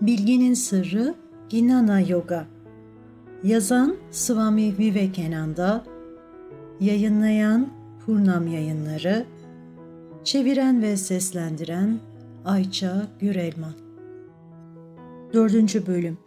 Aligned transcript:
Bilginin 0.00 0.54
Sırrı 0.54 1.14
Ginana 1.48 2.00
Yoga. 2.00 2.46
Yazan 3.44 3.96
Swami 4.10 4.78
Vivekananda. 4.78 5.84
Yayınlayan 6.80 7.68
Purnam 8.06 8.46
Yayınları. 8.46 9.24
Çeviren 10.24 10.82
ve 10.82 10.96
seslendiren 10.96 11.98
Ayça 12.44 13.08
Gürelman. 13.20 13.72
4. 15.34 15.86
Bölüm. 15.86 16.18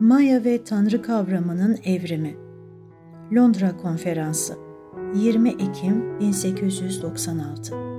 Maya 0.00 0.44
ve 0.44 0.64
Tanrı 0.64 1.02
Kavramının 1.02 1.78
Evrimi. 1.84 2.36
Londra 3.34 3.76
Konferansı. 3.76 4.54
20 5.14 5.48
Ekim 5.48 6.20
1896 6.20 7.89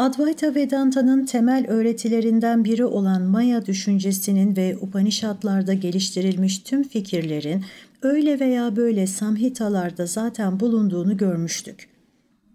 Advaita 0.00 0.54
Vedanta'nın 0.54 1.26
temel 1.26 1.66
öğretilerinden 1.68 2.64
biri 2.64 2.84
olan 2.84 3.22
Maya 3.22 3.66
düşüncesinin 3.66 4.56
ve 4.56 4.76
Upanishadlarda 4.80 5.74
geliştirilmiş 5.74 6.58
tüm 6.58 6.82
fikirlerin 6.82 7.64
öyle 8.02 8.40
veya 8.40 8.76
böyle 8.76 9.06
samhitalarda 9.06 10.06
zaten 10.06 10.60
bulunduğunu 10.60 11.16
görmüştük. 11.16 11.88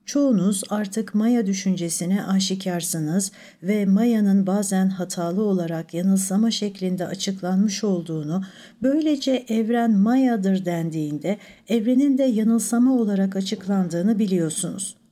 Çoğunuz 0.05 0.63
artık 0.69 1.15
Maya 1.15 1.47
düşüncesine 1.47 2.25
aşikarsınız 2.25 3.31
ve 3.63 3.85
Maya'nın 3.85 4.47
bazen 4.47 4.89
hatalı 4.89 5.43
olarak 5.43 5.93
yanılsama 5.93 6.51
şeklinde 6.51 7.07
açıklanmış 7.07 7.83
olduğunu, 7.83 8.43
böylece 8.83 9.45
evren 9.49 9.91
Maya'dır 9.91 10.65
dendiğinde 10.65 11.37
evrenin 11.67 12.17
de 12.17 12.23
yanılsama 12.23 12.93
olarak 12.93 13.35
açıklandığını 13.35 14.19
biliyorsunuz.'' 14.19 15.04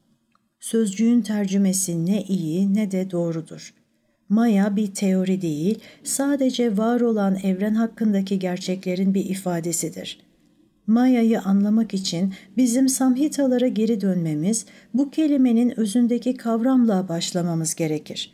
Sözcüğün 0.64 1.22
tercümesi 1.22 2.06
ne 2.06 2.24
iyi 2.24 2.76
ne 2.76 2.92
de 2.92 3.12
doğrudur. 3.12 3.74
Maya 4.30 4.76
bir 4.76 4.94
teori 4.94 5.42
değil, 5.42 5.80
sadece 6.04 6.78
var 6.78 7.02
olan 7.02 7.36
evren 7.44 7.76
hakkındaki 7.76 8.40
gerçeklerin 8.40 9.14
bir 9.14 9.26
ifadesidir. 9.26 10.20
Maya'yı 10.88 11.42
anlamak 11.42 11.94
için 11.94 12.34
bizim 12.58 12.90
samhitalara 12.90 13.68
geri 13.68 14.02
dönmemiz, 14.02 14.66
bu 14.94 15.10
kelimenin 15.10 15.80
özündeki 15.80 16.38
kavramla 16.38 17.10
başlamamız 17.10 17.76
gerekir. 17.76 18.34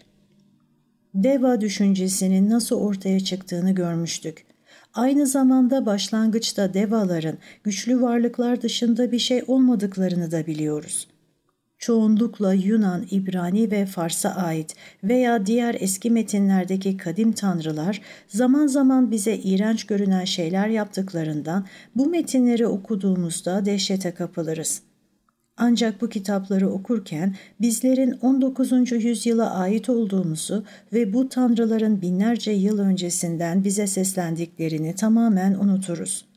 Deva 1.14 1.62
düşüncesinin 1.62 2.50
nasıl 2.50 2.76
ortaya 2.76 3.20
çıktığını 3.20 3.72
görmüştük. 3.72 4.46
Aynı 4.94 5.28
zamanda 5.28 5.86
başlangıçta 5.86 6.74
devaların 6.74 7.38
güçlü 7.64 8.02
varlıklar 8.02 8.62
dışında 8.62 9.12
bir 9.12 9.20
şey 9.20 9.44
olmadıklarını 9.48 10.32
da 10.32 10.48
biliyoruz.'' 10.48 11.19
Çoğunlukla 11.80 12.54
Yunan, 12.54 13.06
İbrani 13.12 13.72
ve 13.72 13.86
Fars'a 13.86 14.30
ait 14.30 14.76
veya 15.04 15.46
diğer 15.46 15.78
eski 15.80 16.12
metinlerdeki 16.12 16.98
kadim 16.98 17.32
tanrılar 17.32 18.02
zaman 18.28 18.68
zaman 18.68 19.12
bize 19.12 19.38
iğrenç 19.38 19.84
görünen 19.84 20.26
şeyler 20.26 20.68
yaptıklarından 20.68 21.66
bu 21.96 22.06
metinleri 22.06 22.68
okuduğumuzda 22.68 23.66
dehşete 23.66 24.12
kapılırız. 24.12 24.82
Ancak 25.58 26.02
bu 26.02 26.10
kitapları 26.10 26.70
okurken 26.70 27.36
bizlerin 27.62 28.12
19. 28.22 28.92
yüzyıla 28.92 29.56
ait 29.56 29.90
olduğumuzu 29.90 30.64
ve 30.94 31.14
bu 31.14 31.30
tanrıların 31.30 32.02
binlerce 32.02 32.52
yıl 32.52 32.80
öncesinden 32.80 33.64
bize 33.64 33.88
seslendiklerini 33.88 34.96
tamamen 34.96 35.54
unuturuz. 35.54 36.29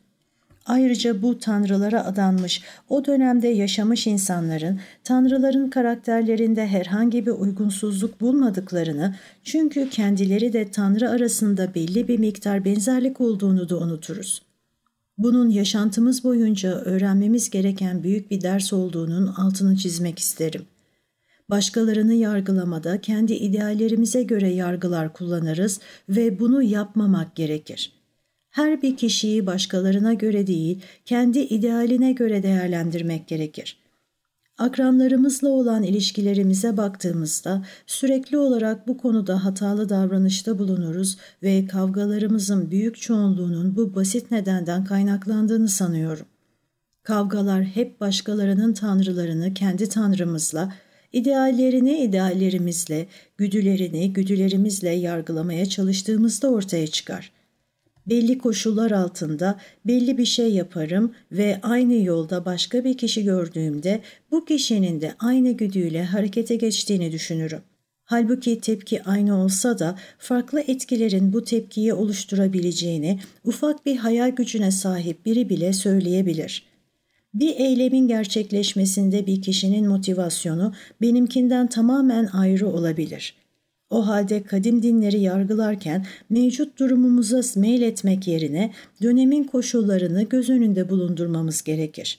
Ayrıca 0.67 1.23
bu 1.23 1.39
tanrılara 1.39 2.05
adanmış, 2.05 2.63
o 2.89 3.05
dönemde 3.05 3.49
yaşamış 3.49 4.07
insanların 4.07 4.81
tanrıların 5.05 5.71
karakterlerinde 5.71 6.67
herhangi 6.67 7.27
bir 7.27 7.31
uygunsuzluk 7.31 8.21
bulmadıklarını, 8.21 9.15
çünkü 9.45 9.91
kendileri 9.91 10.53
de 10.53 10.71
tanrı 10.71 11.11
arasında 11.11 11.75
belli 11.75 12.09
bir 12.09 12.19
miktar 12.19 12.65
benzerlik 12.65 13.21
olduğunu 13.21 13.69
da 13.69 13.79
unuturuz. 13.79 14.43
Bunun 15.19 15.49
yaşantımız 15.49 16.25
boyunca 16.25 16.71
öğrenmemiz 16.71 17.51
gereken 17.51 18.03
büyük 18.03 18.31
bir 18.31 18.41
ders 18.41 18.73
olduğunun 18.73 19.27
altını 19.27 19.77
çizmek 19.77 20.19
isterim. 20.19 20.63
Başkalarını 21.51 22.15
yargılamada 22.15 23.01
kendi 23.01 23.33
ideallerimize 23.33 24.23
göre 24.23 24.49
yargılar 24.49 25.13
kullanırız 25.13 25.81
ve 26.09 26.39
bunu 26.39 26.63
yapmamak 26.63 27.37
gerekir.'' 27.37 28.02
Her 28.53 28.83
bir 28.83 28.97
kişiyi 28.97 29.47
başkalarına 29.47 30.15
göre 30.15 30.47
değil, 30.47 30.81
kendi 31.05 31.39
idealine 31.39 32.13
göre 32.13 32.43
değerlendirmek 32.43 33.29
gerekir. 33.29 33.83
Akranlarımızla 34.59 35.49
olan 35.49 35.83
ilişkilerimize 35.83 36.77
baktığımızda 36.77 37.63
sürekli 37.87 38.39
olarak 38.39 38.89
bu 38.89 38.99
konuda 38.99 39.45
hatalı 39.45 39.89
davranışta 39.89 40.59
bulunuruz 40.59 41.19
ve 41.43 41.67
kavgalarımızın 41.67 42.71
büyük 42.71 43.01
çoğunluğunun 43.01 43.77
bu 43.77 43.95
basit 43.95 44.31
nedenden 44.31 44.85
kaynaklandığını 44.85 45.69
sanıyorum. 45.69 46.27
Kavgalar 47.03 47.65
hep 47.65 48.01
başkalarının 48.01 48.73
tanrılarını 48.73 49.55
kendi 49.55 49.89
tanrımızla, 49.89 50.73
ideallerini 51.13 51.99
ideallerimizle, 51.99 53.07
güdülerini 53.37 54.13
güdülerimizle 54.13 54.91
yargılamaya 54.91 55.67
çalıştığımızda 55.67 56.51
ortaya 56.51 56.87
çıkar.'' 56.87 57.42
Belli 58.07 58.39
koşullar 58.39 58.91
altında 58.91 59.59
belli 59.87 60.19
bir 60.19 60.25
şey 60.25 60.53
yaparım 60.53 61.13
ve 61.33 61.59
aynı 61.63 61.95
yolda 61.95 62.45
başka 62.45 62.85
bir 62.85 62.97
kişi 62.97 63.25
gördüğümde 63.25 64.01
bu 64.31 64.45
kişinin 64.45 65.01
de 65.01 65.15
aynı 65.19 65.53
güdüyle 65.53 66.05
harekete 66.05 66.57
geçtiğini 66.57 67.13
düşünürüm. 67.13 67.61
Halbuki 68.05 68.61
tepki 68.61 69.03
aynı 69.03 69.45
olsa 69.45 69.79
da 69.79 69.99
farklı 70.19 70.61
etkilerin 70.61 71.33
bu 71.33 71.45
tepkiyi 71.45 71.95
oluşturabileceğini 71.95 73.21
ufak 73.45 73.87
bir 73.87 73.97
hayal 73.97 74.31
gücüne 74.31 74.71
sahip 74.71 75.27
biri 75.27 75.49
bile 75.49 75.73
söyleyebilir. 75.73 76.65
Bir 77.35 77.57
eylemin 77.57 78.09
gerçekleşmesinde 78.09 79.27
bir 79.27 79.43
kişinin 79.43 79.89
motivasyonu 79.89 80.75
benimkinden 81.01 81.67
tamamen 81.67 82.27
ayrı 82.27 82.69
olabilir.'' 82.69 83.42
O 83.93 84.07
halde 84.07 84.43
kadim 84.43 84.83
dinleri 84.83 85.21
yargılarken 85.21 86.07
mevcut 86.31 86.79
durumumuza 86.79 87.41
meyletmek 87.57 88.29
yerine 88.29 88.73
dönemin 89.03 89.45
koşullarını 89.45 90.23
göz 90.23 90.51
önünde 90.51 90.89
bulundurmamız 90.89 91.63
gerekir. 91.63 92.19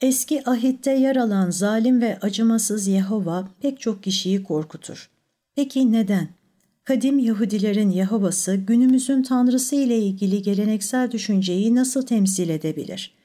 Eski 0.00 0.48
ahitte 0.48 0.90
yer 0.90 1.16
alan 1.16 1.50
zalim 1.50 2.00
ve 2.00 2.18
acımasız 2.18 2.86
Yehova 2.86 3.48
pek 3.60 3.80
çok 3.80 4.02
kişiyi 4.02 4.42
korkutur. 4.42 5.10
Peki 5.56 5.92
neden? 5.92 6.28
Kadim 6.84 7.18
Yahudilerin 7.18 7.90
Yehova'sı 7.90 8.54
günümüzün 8.54 9.22
tanrısı 9.22 9.76
ile 9.76 9.98
ilgili 9.98 10.42
geleneksel 10.42 11.10
düşünceyi 11.10 11.74
nasıl 11.74 12.02
temsil 12.02 12.48
edebilir? 12.48 13.15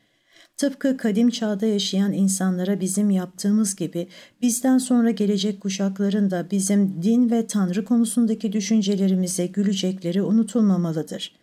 Tıpkı 0.62 0.98
kadim 0.98 1.30
çağda 1.30 1.66
yaşayan 1.66 2.14
insanlara 2.14 2.80
bizim 2.80 3.10
yaptığımız 3.10 3.76
gibi 3.76 4.08
bizden 4.42 4.78
sonra 4.78 5.12
gelecek 5.12 5.62
kuşakların 5.62 6.32
da 6.32 6.48
bizim 6.52 7.04
din 7.04 7.32
ve 7.32 7.48
tanrı 7.48 7.86
konusundaki 7.86 8.54
düşüncelerimize 8.54 9.46
gülecekleri 9.46 10.22
unutulmamalıdır. 10.22 11.36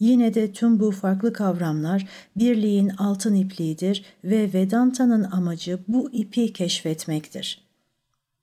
Yine 0.00 0.34
de 0.34 0.52
tüm 0.52 0.80
bu 0.80 0.90
farklı 0.90 1.32
kavramlar 1.32 2.08
birliğin 2.36 2.88
altın 2.88 3.34
ipliğidir 3.34 4.04
ve 4.24 4.52
Vedanta'nın 4.54 5.24
amacı 5.24 5.78
bu 5.88 6.10
ipi 6.12 6.52
keşfetmektir. 6.52 7.64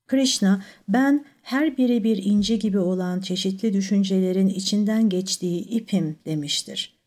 Krishna, 0.08 0.64
ben 0.88 1.26
her 1.42 1.78
biri 1.78 2.04
bir 2.04 2.24
ince 2.24 2.56
gibi 2.56 2.80
olan 2.80 3.20
çeşitli 3.20 3.74
düşüncelerin 3.74 4.48
içinden 4.48 5.10
geçtiği 5.10 5.60
ipim 5.60 6.18
demiştir. 6.26 7.01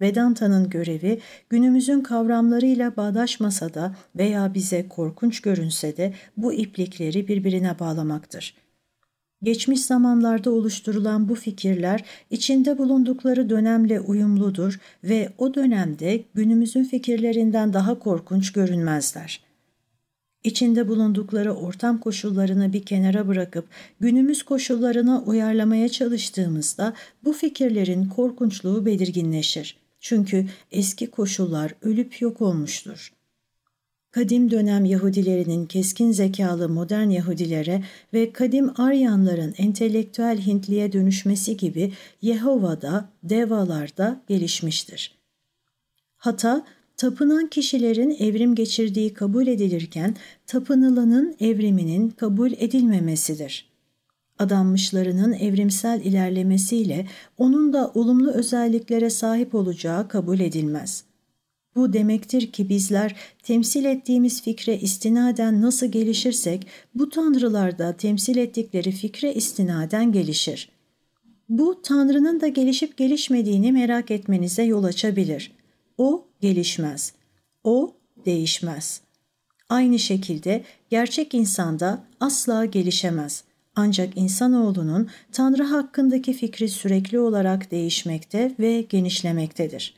Vedanta'nın 0.00 0.70
görevi 0.70 1.20
günümüzün 1.50 2.00
kavramlarıyla 2.00 2.96
bağdaşmasa 2.96 3.74
da 3.74 3.96
veya 4.16 4.54
bize 4.54 4.88
korkunç 4.88 5.40
görünse 5.40 5.96
de 5.96 6.14
bu 6.36 6.52
iplikleri 6.52 7.28
birbirine 7.28 7.78
bağlamaktır. 7.78 8.54
Geçmiş 9.42 9.80
zamanlarda 9.80 10.50
oluşturulan 10.50 11.28
bu 11.28 11.34
fikirler 11.34 12.04
içinde 12.30 12.78
bulundukları 12.78 13.50
dönemle 13.50 14.00
uyumludur 14.00 14.80
ve 15.04 15.32
o 15.38 15.54
dönemde 15.54 16.24
günümüzün 16.34 16.84
fikirlerinden 16.84 17.72
daha 17.72 17.98
korkunç 17.98 18.52
görünmezler. 18.52 19.40
İçinde 20.44 20.88
bulundukları 20.88 21.54
ortam 21.54 21.98
koşullarını 21.98 22.72
bir 22.72 22.82
kenara 22.82 23.28
bırakıp 23.28 23.68
günümüz 24.00 24.42
koşullarına 24.42 25.22
uyarlamaya 25.22 25.88
çalıştığımızda 25.88 26.94
bu 27.24 27.32
fikirlerin 27.32 28.08
korkunçluğu 28.08 28.86
belirginleşir. 28.86 29.87
Çünkü 30.00 30.46
eski 30.70 31.10
koşullar 31.10 31.74
ölüp 31.82 32.20
yok 32.20 32.40
olmuştur. 32.40 33.12
Kadim 34.10 34.50
dönem 34.50 34.84
Yahudilerinin 34.84 35.66
keskin 35.66 36.12
zekalı 36.12 36.68
modern 36.68 37.10
Yahudilere 37.10 37.82
ve 38.12 38.32
kadim 38.32 38.80
Aryanların 38.80 39.54
entelektüel 39.58 40.40
Hintliye 40.46 40.92
dönüşmesi 40.92 41.56
gibi 41.56 41.92
Yehova'da, 42.22 43.08
devalarda 43.22 44.22
gelişmiştir. 44.28 45.18
Hata, 46.16 46.66
Tapınan 46.98 47.46
kişilerin 47.46 48.10
evrim 48.10 48.54
geçirdiği 48.54 49.14
kabul 49.14 49.46
edilirken 49.46 50.16
tapınılanın 50.46 51.36
evriminin 51.40 52.10
kabul 52.10 52.52
edilmemesidir. 52.52 53.67
Adanmışlarının 54.38 55.32
evrimsel 55.32 56.00
ilerlemesiyle 56.00 57.06
onun 57.38 57.72
da 57.72 57.90
olumlu 57.94 58.30
özelliklere 58.30 59.10
sahip 59.10 59.54
olacağı 59.54 60.08
kabul 60.08 60.40
edilmez. 60.40 61.04
Bu 61.76 61.92
demektir 61.92 62.52
ki 62.52 62.68
bizler 62.68 63.16
temsil 63.42 63.84
ettiğimiz 63.84 64.42
fikre 64.42 64.78
istinaden 64.78 65.62
nasıl 65.62 65.86
gelişirsek 65.86 66.66
bu 66.94 67.10
tanrılar 67.10 67.78
da 67.78 67.96
temsil 67.96 68.36
ettikleri 68.36 68.92
fikre 68.92 69.34
istinaden 69.34 70.12
gelişir. 70.12 70.68
Bu 71.48 71.82
tanrının 71.82 72.40
da 72.40 72.48
gelişip 72.48 72.96
gelişmediğini 72.96 73.72
merak 73.72 74.10
etmenize 74.10 74.62
yol 74.62 74.84
açabilir. 74.84 75.52
O 75.98 76.26
gelişmez. 76.40 77.12
O 77.64 77.94
değişmez. 78.24 79.00
Aynı 79.68 79.98
şekilde 79.98 80.64
gerçek 80.90 81.34
insanda 81.34 82.04
asla 82.20 82.64
gelişemez. 82.64 83.44
Ancak 83.80 84.16
insanoğlunun 84.16 85.08
Tanrı 85.32 85.62
hakkındaki 85.62 86.32
fikri 86.32 86.68
sürekli 86.68 87.18
olarak 87.20 87.70
değişmekte 87.70 88.54
ve 88.58 88.80
genişlemektedir. 88.88 89.94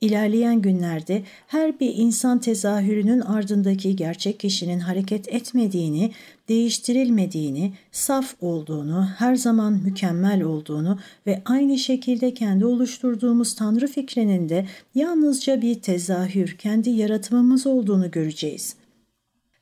İlerleyen 0.00 0.62
günlerde 0.62 1.22
her 1.46 1.80
bir 1.80 1.94
insan 1.94 2.38
tezahürünün 2.38 3.20
ardındaki 3.20 3.96
gerçek 3.96 4.40
kişinin 4.40 4.80
hareket 4.80 5.28
etmediğini, 5.28 6.12
değiştirilmediğini, 6.48 7.72
saf 7.92 8.34
olduğunu, 8.40 9.08
her 9.18 9.34
zaman 9.36 9.72
mükemmel 9.72 10.42
olduğunu 10.42 10.98
ve 11.26 11.42
aynı 11.44 11.78
şekilde 11.78 12.34
kendi 12.34 12.66
oluşturduğumuz 12.66 13.54
Tanrı 13.54 13.86
fikrinin 13.86 14.48
de 14.48 14.66
yalnızca 14.94 15.62
bir 15.62 15.74
tezahür, 15.74 16.56
kendi 16.58 16.90
yaratımımız 16.90 17.66
olduğunu 17.66 18.10
göreceğiz. 18.10 18.76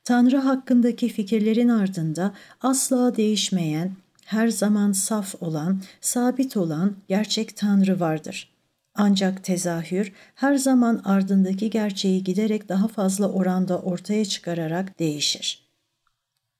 Tanrı 0.07 0.37
hakkındaki 0.37 1.09
fikirlerin 1.09 1.69
ardında 1.69 2.35
asla 2.61 3.17
değişmeyen, 3.17 3.93
her 4.25 4.49
zaman 4.49 4.93
saf 4.93 5.43
olan, 5.43 5.83
sabit 6.01 6.57
olan 6.57 6.97
gerçek 7.09 7.57
Tanrı 7.57 8.01
vardır.'' 8.01 8.57
Ancak 8.97 9.45
tezahür 9.45 10.13
her 10.35 10.55
zaman 10.55 11.01
ardındaki 11.05 11.71
gerçeği 11.71 12.25
giderek 12.25 12.69
daha 12.69 12.89
fazla 12.89 13.33
oranda 13.33 13.79
ortaya 13.79 14.25
çıkararak 14.25 14.99
değişir. 14.99 15.67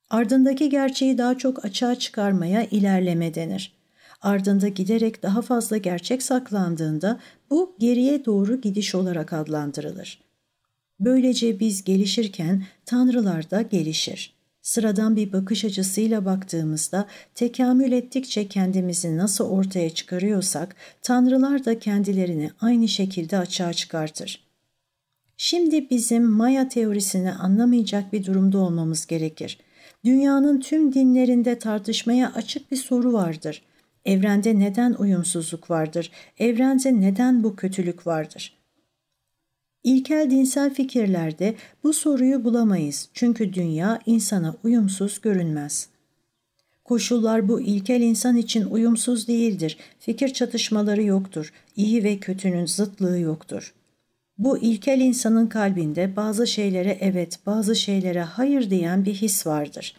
Ardındaki 0.09 0.69
gerçeği 0.69 1.17
daha 1.17 1.37
çok 1.37 1.65
açığa 1.65 1.95
çıkarmaya 1.95 2.63
ilerleme 2.63 3.35
denir. 3.35 3.77
Ardında 4.21 4.67
giderek 4.67 5.23
daha 5.23 5.41
fazla 5.41 5.77
gerçek 5.77 6.23
saklandığında 6.23 7.19
bu 7.49 7.75
geriye 7.79 8.25
doğru 8.25 8.61
gidiş 8.61 8.95
olarak 8.95 9.33
adlandırılır. 9.33 10.26
Böylece 10.99 11.59
biz 11.59 11.83
gelişirken 11.83 12.63
tanrılar 12.85 13.51
da 13.51 13.61
gelişir 13.61 14.37
sıradan 14.67 15.15
bir 15.15 15.33
bakış 15.33 15.65
açısıyla 15.65 16.25
baktığımızda 16.25 17.07
tekamül 17.35 17.91
ettikçe 17.91 18.47
kendimizi 18.47 19.17
nasıl 19.17 19.49
ortaya 19.49 19.89
çıkarıyorsak 19.89 20.75
tanrılar 21.01 21.65
da 21.65 21.79
kendilerini 21.79 22.51
aynı 22.61 22.87
şekilde 22.87 23.37
açığa 23.37 23.73
çıkartır. 23.73 24.47
Şimdi 25.37 25.89
bizim 25.89 26.23
Maya 26.23 26.69
teorisini 26.69 27.31
anlamayacak 27.31 28.13
bir 28.13 28.25
durumda 28.25 28.57
olmamız 28.57 29.05
gerekir. 29.05 29.57
Dünyanın 30.05 30.59
tüm 30.59 30.93
dinlerinde 30.93 31.59
tartışmaya 31.59 32.33
açık 32.33 32.71
bir 32.71 32.77
soru 32.77 33.13
vardır. 33.13 33.61
Evrende 34.05 34.59
neden 34.59 34.93
uyumsuzluk 34.93 35.69
vardır? 35.69 36.11
Evrende 36.39 37.01
neden 37.01 37.43
bu 37.43 37.55
kötülük 37.55 38.07
vardır? 38.07 38.56
İlkel 39.87 40.31
dinsel 40.31 40.73
fikirlerde 40.73 41.55
bu 41.83 41.93
soruyu 41.93 42.43
bulamayız 42.43 43.09
çünkü 43.13 43.53
dünya 43.53 43.99
insana 44.05 44.55
uyumsuz 44.63 45.21
görünmez. 45.21 45.89
Koşullar 46.83 47.47
bu 47.47 47.61
ilkel 47.61 48.01
insan 48.01 48.37
için 48.37 48.65
uyumsuz 48.65 49.27
değildir, 49.27 49.77
fikir 49.99 50.33
çatışmaları 50.33 51.03
yoktur, 51.03 51.53
iyi 51.75 52.03
ve 52.03 52.17
kötünün 52.17 52.65
zıtlığı 52.65 53.19
yoktur. 53.19 53.73
Bu 54.37 54.57
ilkel 54.57 54.99
insanın 55.01 55.47
kalbinde 55.47 56.15
bazı 56.15 56.47
şeylere 56.47 56.97
evet, 57.01 57.39
bazı 57.45 57.75
şeylere 57.75 58.21
hayır 58.21 58.69
diyen 58.69 59.05
bir 59.05 59.13
his 59.13 59.47
vardır. 59.47 59.95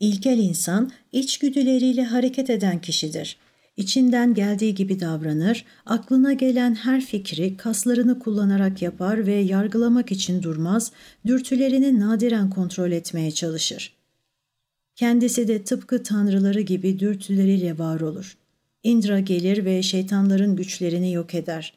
İlkel 0.00 0.38
insan 0.38 0.90
içgüdüleriyle 1.12 2.04
hareket 2.04 2.50
eden 2.50 2.80
kişidir. 2.80 3.36
İçinden 3.78 4.34
geldiği 4.34 4.74
gibi 4.74 5.00
davranır, 5.00 5.64
aklına 5.86 6.32
gelen 6.32 6.74
her 6.74 7.00
fikri 7.00 7.56
kaslarını 7.56 8.18
kullanarak 8.18 8.82
yapar 8.82 9.26
ve 9.26 9.34
yargılamak 9.34 10.12
için 10.12 10.42
durmaz, 10.42 10.92
dürtülerini 11.26 12.00
nadiren 12.00 12.50
kontrol 12.50 12.92
etmeye 12.92 13.30
çalışır. 13.30 13.94
Kendisi 14.96 15.48
de 15.48 15.62
tıpkı 15.62 16.02
tanrıları 16.02 16.60
gibi 16.60 16.98
dürtüleriyle 16.98 17.78
var 17.78 18.00
olur. 18.00 18.36
Indra 18.82 19.20
gelir 19.20 19.64
ve 19.64 19.82
şeytanların 19.82 20.56
güçlerini 20.56 21.12
yok 21.12 21.34
eder. 21.34 21.74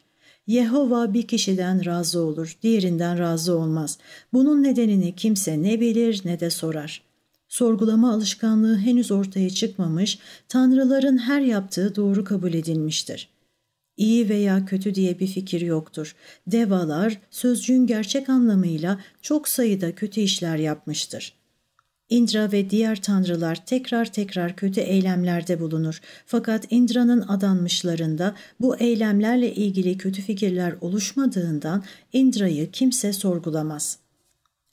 Yehova 0.48 1.14
bir 1.14 1.28
kişiden 1.28 1.86
razı 1.86 2.20
olur, 2.20 2.58
diğerinden 2.64 3.20
razı 3.20 3.58
olmaz. 3.58 3.98
Bunun 4.34 4.64
nedenini 4.64 5.16
kimse 5.16 5.64
ne 5.64 5.80
bilir 5.80 6.22
ne 6.26 6.40
de 6.40 6.50
sorar.'' 6.50 7.11
Sorgulama 7.52 8.14
alışkanlığı 8.14 8.78
henüz 8.78 9.12
ortaya 9.12 9.50
çıkmamış, 9.50 10.20
tanrıların 10.48 11.18
her 11.18 11.42
yaptığı 11.42 11.96
doğru 11.96 12.24
kabul 12.24 12.54
edilmiştir. 12.54 13.30
İyi 13.98 14.30
veya 14.30 14.66
kötü 14.66 14.96
diye 14.96 15.20
bir 15.20 15.28
fikir 15.28 15.62
yoktur. 15.62 16.16
Devalar 16.48 17.22
sözcüğün 17.32 17.88
gerçek 17.88 18.30
anlamıyla 18.30 19.00
çok 19.22 19.48
sayıda 19.48 19.96
kötü 19.96 20.22
işler 20.22 20.58
yapmıştır. 20.58 21.34
Indra 22.10 22.52
ve 22.52 22.70
diğer 22.70 23.02
tanrılar 23.02 23.66
tekrar 23.66 24.14
tekrar 24.14 24.56
kötü 24.56 24.82
eylemlerde 24.82 25.60
bulunur. 25.60 26.02
Fakat 26.26 26.68
Indra'nın 26.70 27.22
adanmışlarında 27.22 28.36
bu 28.60 28.78
eylemlerle 28.78 29.56
ilgili 29.56 29.98
kötü 29.98 30.22
fikirler 30.22 30.76
oluşmadığından 30.82 31.84
Indra'yı 32.14 32.72
kimse 32.72 33.14
sorgulamaz.'' 33.14 34.01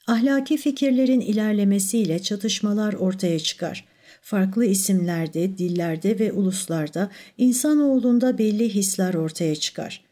Ahlaki 0.09 0.57
fikirlerin 0.57 1.21
ilerlemesiyle 1.21 2.19
çatışmalar 2.19 2.93
ortaya 2.93 3.39
çıkar. 3.39 3.85
Farklı 4.23 4.65
isimlerde, 4.65 5.59
dillerde 5.59 6.19
ve 6.19 6.33
uluslarda 6.33 7.11
insanoğlunda 7.39 8.39
belli 8.39 8.75
hisler 8.75 9.15
ortaya 9.15 9.57
çıkar. 9.57 10.05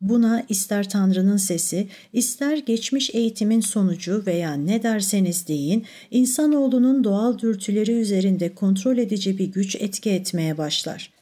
Buna 0.00 0.46
ister 0.48 0.90
Tanrı'nın 0.90 1.36
sesi, 1.36 1.88
ister 2.12 2.58
geçmiş 2.58 3.14
eğitimin 3.14 3.60
sonucu 3.60 4.22
veya 4.26 4.54
ne 4.54 4.82
derseniz 4.82 5.48
deyin, 5.48 5.84
insanoğlunun 6.10 7.04
doğal 7.04 7.38
dürtüleri 7.38 7.92
üzerinde 7.92 8.54
kontrol 8.54 8.98
edici 8.98 9.38
bir 9.38 9.46
güç 9.46 9.76
etki 9.76 10.10
etmeye 10.10 10.58
başlar. 10.58 11.19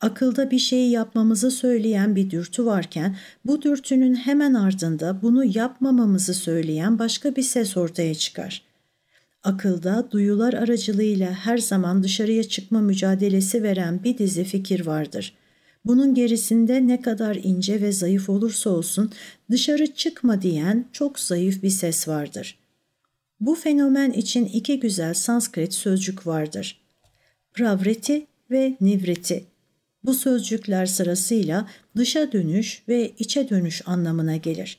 Akılda 0.00 0.50
bir 0.50 0.58
şeyi 0.58 0.90
yapmamızı 0.90 1.50
söyleyen 1.50 2.16
bir 2.16 2.30
dürtü 2.30 2.66
varken 2.66 3.16
bu 3.44 3.62
dürtünün 3.62 4.14
hemen 4.14 4.54
ardında 4.54 5.22
bunu 5.22 5.44
yapmamamızı 5.44 6.34
söyleyen 6.34 6.98
başka 6.98 7.36
bir 7.36 7.42
ses 7.42 7.76
ortaya 7.76 8.14
çıkar. 8.14 8.62
Akılda 9.42 10.08
duyular 10.10 10.52
aracılığıyla 10.52 11.32
her 11.32 11.58
zaman 11.58 12.02
dışarıya 12.02 12.44
çıkma 12.44 12.80
mücadelesi 12.80 13.62
veren 13.62 14.04
bir 14.04 14.18
dizi 14.18 14.44
fikir 14.44 14.86
vardır. 14.86 15.34
Bunun 15.84 16.14
gerisinde 16.14 16.86
ne 16.86 17.00
kadar 17.00 17.38
ince 17.42 17.80
ve 17.80 17.92
zayıf 17.92 18.28
olursa 18.28 18.70
olsun 18.70 19.12
dışarı 19.50 19.94
çıkma 19.94 20.42
diyen 20.42 20.84
çok 20.92 21.20
zayıf 21.20 21.62
bir 21.62 21.70
ses 21.70 22.08
vardır. 22.08 22.58
Bu 23.40 23.54
fenomen 23.54 24.10
için 24.10 24.44
iki 24.44 24.80
güzel 24.80 25.14
Sanskrit 25.14 25.74
sözcük 25.74 26.26
vardır. 26.26 26.80
Pravriti 27.54 28.26
ve 28.50 28.76
Nivriti. 28.80 29.49
Bu 30.04 30.14
sözcükler 30.14 30.86
sırasıyla 30.86 31.68
dışa 31.96 32.32
dönüş 32.32 32.82
ve 32.88 33.12
içe 33.18 33.50
dönüş 33.50 33.82
anlamına 33.86 34.36
gelir. 34.36 34.78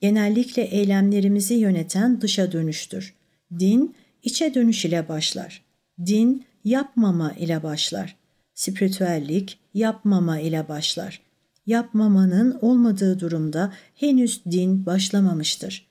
Genellikle 0.00 0.62
eylemlerimizi 0.62 1.54
yöneten 1.54 2.20
dışa 2.20 2.52
dönüştür. 2.52 3.14
Din, 3.58 3.94
içe 4.22 4.54
dönüş 4.54 4.84
ile 4.84 5.08
başlar. 5.08 5.62
Din, 6.06 6.44
yapmama 6.64 7.32
ile 7.32 7.62
başlar. 7.62 8.16
Spiritüellik, 8.54 9.58
yapmama 9.74 10.38
ile 10.38 10.68
başlar. 10.68 11.22
Yapmamanın 11.66 12.58
olmadığı 12.60 13.20
durumda 13.20 13.72
henüz 13.94 14.44
din 14.44 14.86
başlamamıştır. 14.86 15.90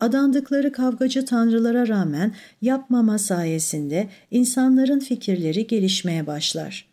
Adandıkları 0.00 0.72
kavgacı 0.72 1.24
tanrılara 1.24 1.88
rağmen 1.88 2.34
yapmama 2.62 3.18
sayesinde 3.18 4.08
insanların 4.30 4.98
fikirleri 4.98 5.66
gelişmeye 5.66 6.26
başlar.'' 6.26 6.91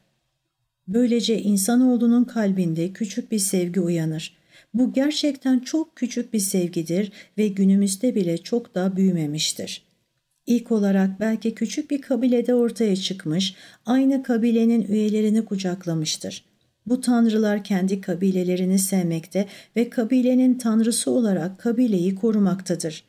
Böylece 0.94 1.42
insanoğlunun 1.42 2.24
kalbinde 2.24 2.94
küçük 2.94 3.32
bir 3.32 3.40
sevgi 3.40 3.80
uyanır. 3.82 4.38
Bu 4.74 4.94
gerçekten 4.94 5.60
çok 5.60 5.96
küçük 5.96 6.34
bir 6.34 6.40
sevgidir 6.40 7.12
ve 7.38 7.48
günümüzde 7.48 8.16
bile 8.16 8.38
çok 8.38 8.76
da 8.76 8.96
büyümemiştir. 8.96 9.82
İlk 10.48 10.72
olarak 10.72 11.20
belki 11.20 11.56
küçük 11.56 11.92
bir 11.92 12.02
kabilede 12.02 12.56
ortaya 12.56 12.96
çıkmış, 12.96 13.56
aynı 13.86 14.24
kabilenin 14.24 14.88
üyelerini 14.88 15.46
kucaklamıştır. 15.46 16.46
Bu 16.86 17.02
tanrılar 17.02 17.64
kendi 17.64 18.02
kabilelerini 18.02 18.80
sevmekte 18.80 19.48
ve 19.76 19.90
kabilenin 19.90 20.58
tanrısı 20.58 21.12
olarak 21.12 21.60
kabileyi 21.60 22.16
korumaktadır. 22.16 23.09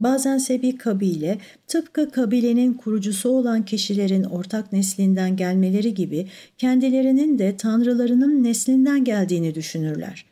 Bazense 0.00 0.62
bir 0.62 0.78
kabile 0.78 1.38
tıpkı 1.66 2.10
kabilenin 2.10 2.74
kurucusu 2.74 3.28
olan 3.28 3.64
kişilerin 3.64 4.24
ortak 4.24 4.72
neslinden 4.72 5.36
gelmeleri 5.36 5.94
gibi 5.94 6.26
kendilerinin 6.58 7.38
de 7.38 7.56
tanrılarının 7.56 8.44
neslinden 8.44 9.04
geldiğini 9.04 9.54
düşünürler. 9.54 10.24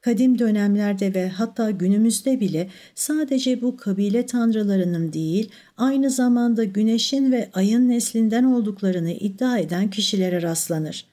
Kadim 0.00 0.38
dönemlerde 0.38 1.14
ve 1.14 1.28
hatta 1.28 1.70
günümüzde 1.70 2.40
bile 2.40 2.68
sadece 2.94 3.62
bu 3.62 3.76
kabile 3.76 4.26
tanrılarının 4.26 5.12
değil, 5.12 5.50
aynı 5.76 6.10
zamanda 6.10 6.64
güneşin 6.64 7.32
ve 7.32 7.50
ayın 7.52 7.88
neslinden 7.88 8.44
olduklarını 8.44 9.10
iddia 9.12 9.58
eden 9.58 9.90
kişilere 9.90 10.42
rastlanır. 10.42 11.11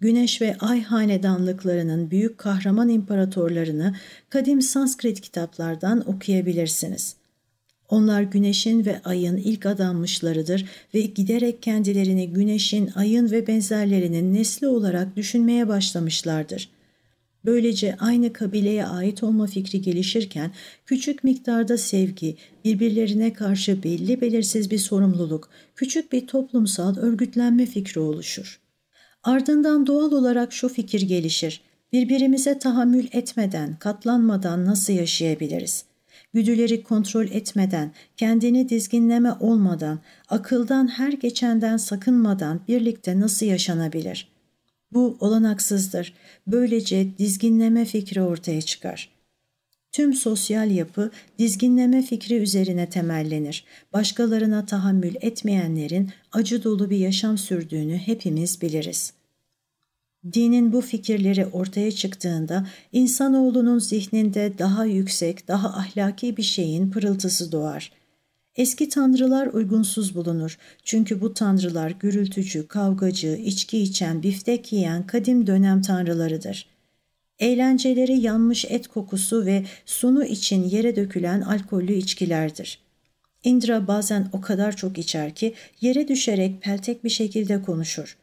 Güneş 0.00 0.42
ve 0.42 0.56
Ay 0.60 0.82
hanedanlıklarının 0.82 2.10
büyük 2.10 2.38
kahraman 2.38 2.88
imparatorlarını 2.88 3.94
kadim 4.30 4.62
Sanskrit 4.62 5.20
kitaplardan 5.20 6.08
okuyabilirsiniz. 6.08 7.16
Onlar 7.88 8.22
güneşin 8.22 8.84
ve 8.84 9.00
ayın 9.04 9.36
ilk 9.36 9.66
adanmışlarıdır 9.66 10.64
ve 10.94 11.00
giderek 11.00 11.62
kendilerini 11.62 12.30
güneşin, 12.30 12.90
ayın 12.94 13.30
ve 13.30 13.46
benzerlerinin 13.46 14.34
nesli 14.34 14.68
olarak 14.68 15.16
düşünmeye 15.16 15.68
başlamışlardır. 15.68 16.70
Böylece 17.44 17.96
aynı 17.96 18.32
kabileye 18.32 18.86
ait 18.86 19.22
olma 19.22 19.46
fikri 19.46 19.82
gelişirken 19.82 20.50
küçük 20.86 21.24
miktarda 21.24 21.78
sevgi, 21.78 22.36
birbirlerine 22.64 23.32
karşı 23.32 23.82
belli 23.82 24.20
belirsiz 24.20 24.70
bir 24.70 24.78
sorumluluk, 24.78 25.50
küçük 25.76 26.12
bir 26.12 26.26
toplumsal 26.26 26.96
örgütlenme 26.96 27.66
fikri 27.66 28.00
oluşur. 28.00 28.67
Ardından 29.22 29.86
doğal 29.86 30.12
olarak 30.12 30.52
şu 30.52 30.68
fikir 30.68 31.02
gelişir. 31.02 31.60
Birbirimize 31.92 32.58
tahammül 32.58 33.06
etmeden, 33.12 33.76
katlanmadan 33.76 34.64
nasıl 34.64 34.92
yaşayabiliriz? 34.92 35.84
Güdüleri 36.34 36.82
kontrol 36.82 37.24
etmeden, 37.24 37.92
kendini 38.16 38.68
dizginleme 38.68 39.32
olmadan, 39.40 40.00
akıldan 40.28 40.88
her 40.88 41.12
geçenden 41.12 41.76
sakınmadan 41.76 42.60
birlikte 42.68 43.20
nasıl 43.20 43.46
yaşanabilir? 43.46 44.28
Bu 44.92 45.16
olanaksızdır. 45.20 46.14
Böylece 46.46 47.18
dizginleme 47.18 47.84
fikri 47.84 48.22
ortaya 48.22 48.62
çıkar. 48.62 49.17
Tüm 49.98 50.14
sosyal 50.14 50.70
yapı 50.70 51.10
dizginleme 51.38 52.02
fikri 52.02 52.34
üzerine 52.34 52.88
temellenir. 52.88 53.64
Başkalarına 53.92 54.66
tahammül 54.66 55.14
etmeyenlerin 55.20 56.10
acı 56.32 56.64
dolu 56.64 56.90
bir 56.90 56.96
yaşam 56.96 57.38
sürdüğünü 57.38 57.96
hepimiz 57.96 58.62
biliriz. 58.62 59.12
Dinin 60.32 60.72
bu 60.72 60.80
fikirleri 60.80 61.46
ortaya 61.46 61.92
çıktığında 61.92 62.66
insanoğlunun 62.92 63.78
zihninde 63.78 64.52
daha 64.58 64.84
yüksek, 64.84 65.48
daha 65.48 65.68
ahlaki 65.68 66.36
bir 66.36 66.42
şeyin 66.42 66.90
pırıltısı 66.90 67.52
doğar. 67.52 67.92
Eski 68.56 68.88
tanrılar 68.88 69.46
uygunsuz 69.46 70.14
bulunur. 70.14 70.58
Çünkü 70.84 71.20
bu 71.20 71.34
tanrılar 71.34 71.90
gürültücü, 71.90 72.68
kavgacı, 72.68 73.40
içki 73.44 73.78
içen, 73.78 74.22
biftek 74.22 74.72
yiyen 74.72 75.06
kadim 75.06 75.46
dönem 75.46 75.82
tanrılarıdır. 75.82 76.77
Eğlenceleri 77.38 78.18
yanmış 78.20 78.64
et 78.64 78.88
kokusu 78.88 79.46
ve 79.46 79.64
sunu 79.86 80.24
için 80.24 80.64
yere 80.64 80.96
dökülen 80.96 81.40
alkollü 81.40 81.92
içkilerdir. 81.92 82.78
Indra 83.44 83.86
bazen 83.86 84.28
o 84.32 84.40
kadar 84.40 84.76
çok 84.76 84.98
içer 84.98 85.34
ki 85.34 85.54
yere 85.80 86.08
düşerek 86.08 86.62
peltek 86.62 87.04
bir 87.04 87.10
şekilde 87.10 87.62
konuşur. 87.62 88.16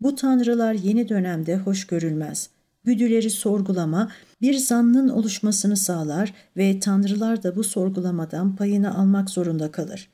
Bu 0.00 0.14
tanrılar 0.14 0.72
yeni 0.72 1.08
dönemde 1.08 1.56
hoş 1.56 1.86
görülmez. 1.86 2.50
Güdüleri 2.84 3.30
sorgulama 3.30 4.12
bir 4.40 4.54
zannın 4.54 5.08
oluşmasını 5.08 5.76
sağlar 5.76 6.34
ve 6.56 6.80
tanrılar 6.80 7.42
da 7.42 7.56
bu 7.56 7.64
sorgulamadan 7.64 8.56
payını 8.56 8.98
almak 8.98 9.30
zorunda 9.30 9.70
kalır. 9.70 10.08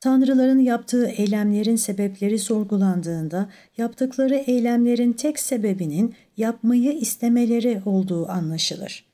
Tanrıların 0.00 0.58
yaptığı 0.58 1.06
eylemlerin 1.06 1.76
sebepleri 1.76 2.38
sorgulandığında 2.38 3.48
yaptıkları 3.76 4.34
eylemlerin 4.34 5.12
tek 5.12 5.38
sebebinin 5.38 6.14
yapmayı 6.36 6.92
istemeleri 6.92 7.82
olduğu 7.84 8.28
anlaşılır. 8.28 9.04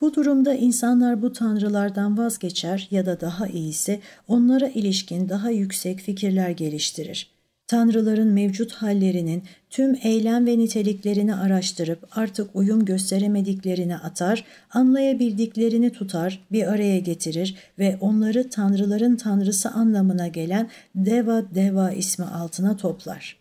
Bu 0.00 0.14
durumda 0.14 0.54
insanlar 0.54 1.22
bu 1.22 1.32
tanrılardan 1.32 2.18
vazgeçer 2.18 2.88
ya 2.90 3.06
da 3.06 3.20
daha 3.20 3.46
iyisi 3.46 4.00
onlara 4.28 4.68
ilişkin 4.68 5.28
daha 5.28 5.50
yüksek 5.50 6.00
fikirler 6.00 6.50
geliştirir 6.50 7.35
tanrıların 7.66 8.28
mevcut 8.28 8.72
hallerinin 8.72 9.42
tüm 9.70 9.96
eylem 10.02 10.46
ve 10.46 10.58
niteliklerini 10.58 11.34
araştırıp 11.34 12.08
artık 12.18 12.50
uyum 12.54 12.84
gösteremediklerini 12.84 13.96
atar, 13.96 14.44
anlayabildiklerini 14.70 15.90
tutar, 15.92 16.46
bir 16.52 16.72
araya 16.72 16.98
getirir 16.98 17.56
ve 17.78 17.98
onları 18.00 18.50
tanrıların 18.50 19.16
tanrısı 19.16 19.70
anlamına 19.70 20.28
gelen 20.28 20.68
Deva 20.94 21.54
Deva 21.54 21.92
ismi 21.92 22.24
altına 22.24 22.76
toplar. 22.76 23.36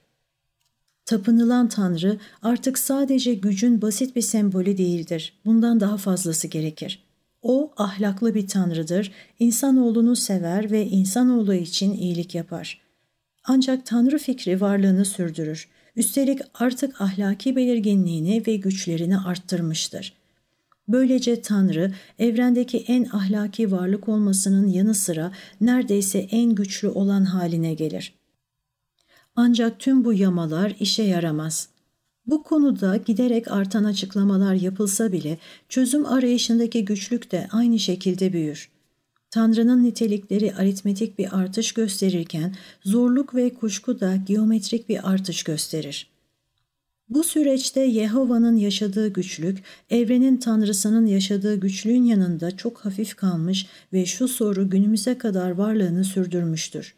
Tapınılan 1.06 1.70
tanrı 1.70 2.18
artık 2.42 2.78
sadece 2.78 3.34
gücün 3.34 3.82
basit 3.82 4.16
bir 4.16 4.22
sembolü 4.22 4.78
değildir. 4.78 5.34
Bundan 5.46 5.80
daha 5.80 5.98
fazlası 5.98 6.48
gerekir. 6.48 7.04
O 7.42 7.74
ahlaklı 7.78 8.36
bir 8.36 8.48
tanrıdır, 8.48 9.12
insanoğlunu 9.40 10.16
sever 10.16 10.72
ve 10.72 10.86
insanoğlu 10.86 11.54
için 11.54 11.94
iyilik 11.94 12.36
yapar.'' 12.36 12.85
Ancak 13.48 13.86
Tanrı 13.86 14.18
fikri 14.18 14.62
varlığını 14.62 15.06
sürdürür. 15.06 15.68
Üstelik 15.96 16.40
artık 16.54 17.02
ahlaki 17.02 17.56
belirginliğini 17.56 18.44
ve 18.48 18.56
güçlerini 18.56 19.18
arttırmıştır. 19.18 20.14
Böylece 20.88 21.42
Tanrı, 21.42 21.94
evrendeki 22.20 22.78
en 22.78 23.08
ahlaki 23.12 23.72
varlık 23.72 24.10
olmasının 24.10 24.68
yanı 24.68 24.96
sıra 24.96 25.32
neredeyse 25.62 26.20
en 26.20 26.56
güçlü 26.56 26.88
olan 26.88 27.26
haline 27.26 27.74
gelir. 27.74 28.14
Ancak 29.36 29.80
tüm 29.80 30.06
bu 30.06 30.14
yamalar 30.14 30.76
işe 30.80 31.04
yaramaz. 31.04 31.70
Bu 32.26 32.44
konuda 32.44 32.98
giderek 32.98 33.52
artan 33.52 33.84
açıklamalar 33.84 34.54
yapılsa 34.54 35.12
bile 35.12 35.38
çözüm 35.70 36.06
arayışındaki 36.06 36.86
güçlük 36.86 37.32
de 37.32 37.48
aynı 37.52 37.80
şekilde 37.80 38.34
büyür. 38.34 38.75
Tanrı'nın 39.36 39.84
nitelikleri 39.84 40.56
aritmetik 40.56 41.20
bir 41.20 41.40
artış 41.40 41.72
gösterirken 41.72 42.56
zorluk 42.84 43.36
ve 43.36 43.54
kuşku 43.54 44.00
da 44.00 44.16
geometrik 44.16 44.90
bir 44.90 45.10
artış 45.10 45.44
gösterir. 45.44 46.08
Bu 47.10 47.24
süreçte 47.24 47.82
Yehova'nın 47.82 48.56
yaşadığı 48.56 49.14
güçlük, 49.14 49.64
evrenin 49.90 50.38
tanrısının 50.38 51.06
yaşadığı 51.06 51.56
güçlüğün 51.60 52.04
yanında 52.04 52.58
çok 52.58 52.78
hafif 52.80 53.16
kalmış 53.16 53.68
ve 53.94 54.06
şu 54.06 54.28
soru 54.28 54.70
günümüze 54.70 55.18
kadar 55.18 55.52
varlığını 55.52 56.04
sürdürmüştür. 56.04 56.96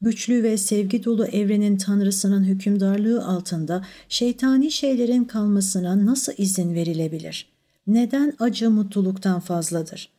Güçlü 0.00 0.42
ve 0.42 0.56
sevgi 0.56 1.04
dolu 1.04 1.26
evrenin 1.26 1.76
tanrısının 1.76 2.44
hükümdarlığı 2.44 3.24
altında 3.24 3.84
şeytani 4.08 4.70
şeylerin 4.70 5.24
kalmasına 5.24 6.06
nasıl 6.06 6.32
izin 6.38 6.74
verilebilir? 6.74 7.46
Neden 7.86 8.32
acı 8.38 8.70
mutluluktan 8.70 9.40
fazladır?'' 9.40 10.17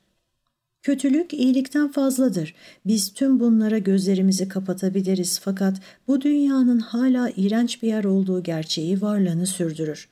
Kötülük 0.81 1.33
iyilikten 1.33 1.91
fazladır. 1.91 2.55
Biz 2.85 3.13
tüm 3.13 3.39
bunlara 3.39 3.77
gözlerimizi 3.77 4.47
kapatabiliriz 4.47 5.39
fakat 5.39 5.81
bu 6.07 6.21
dünyanın 6.21 6.79
hala 6.79 7.29
iğrenç 7.37 7.83
bir 7.83 7.87
yer 7.87 8.03
olduğu 8.03 8.43
gerçeği 8.43 9.01
varlığını 9.01 9.47
sürdürür. 9.47 10.09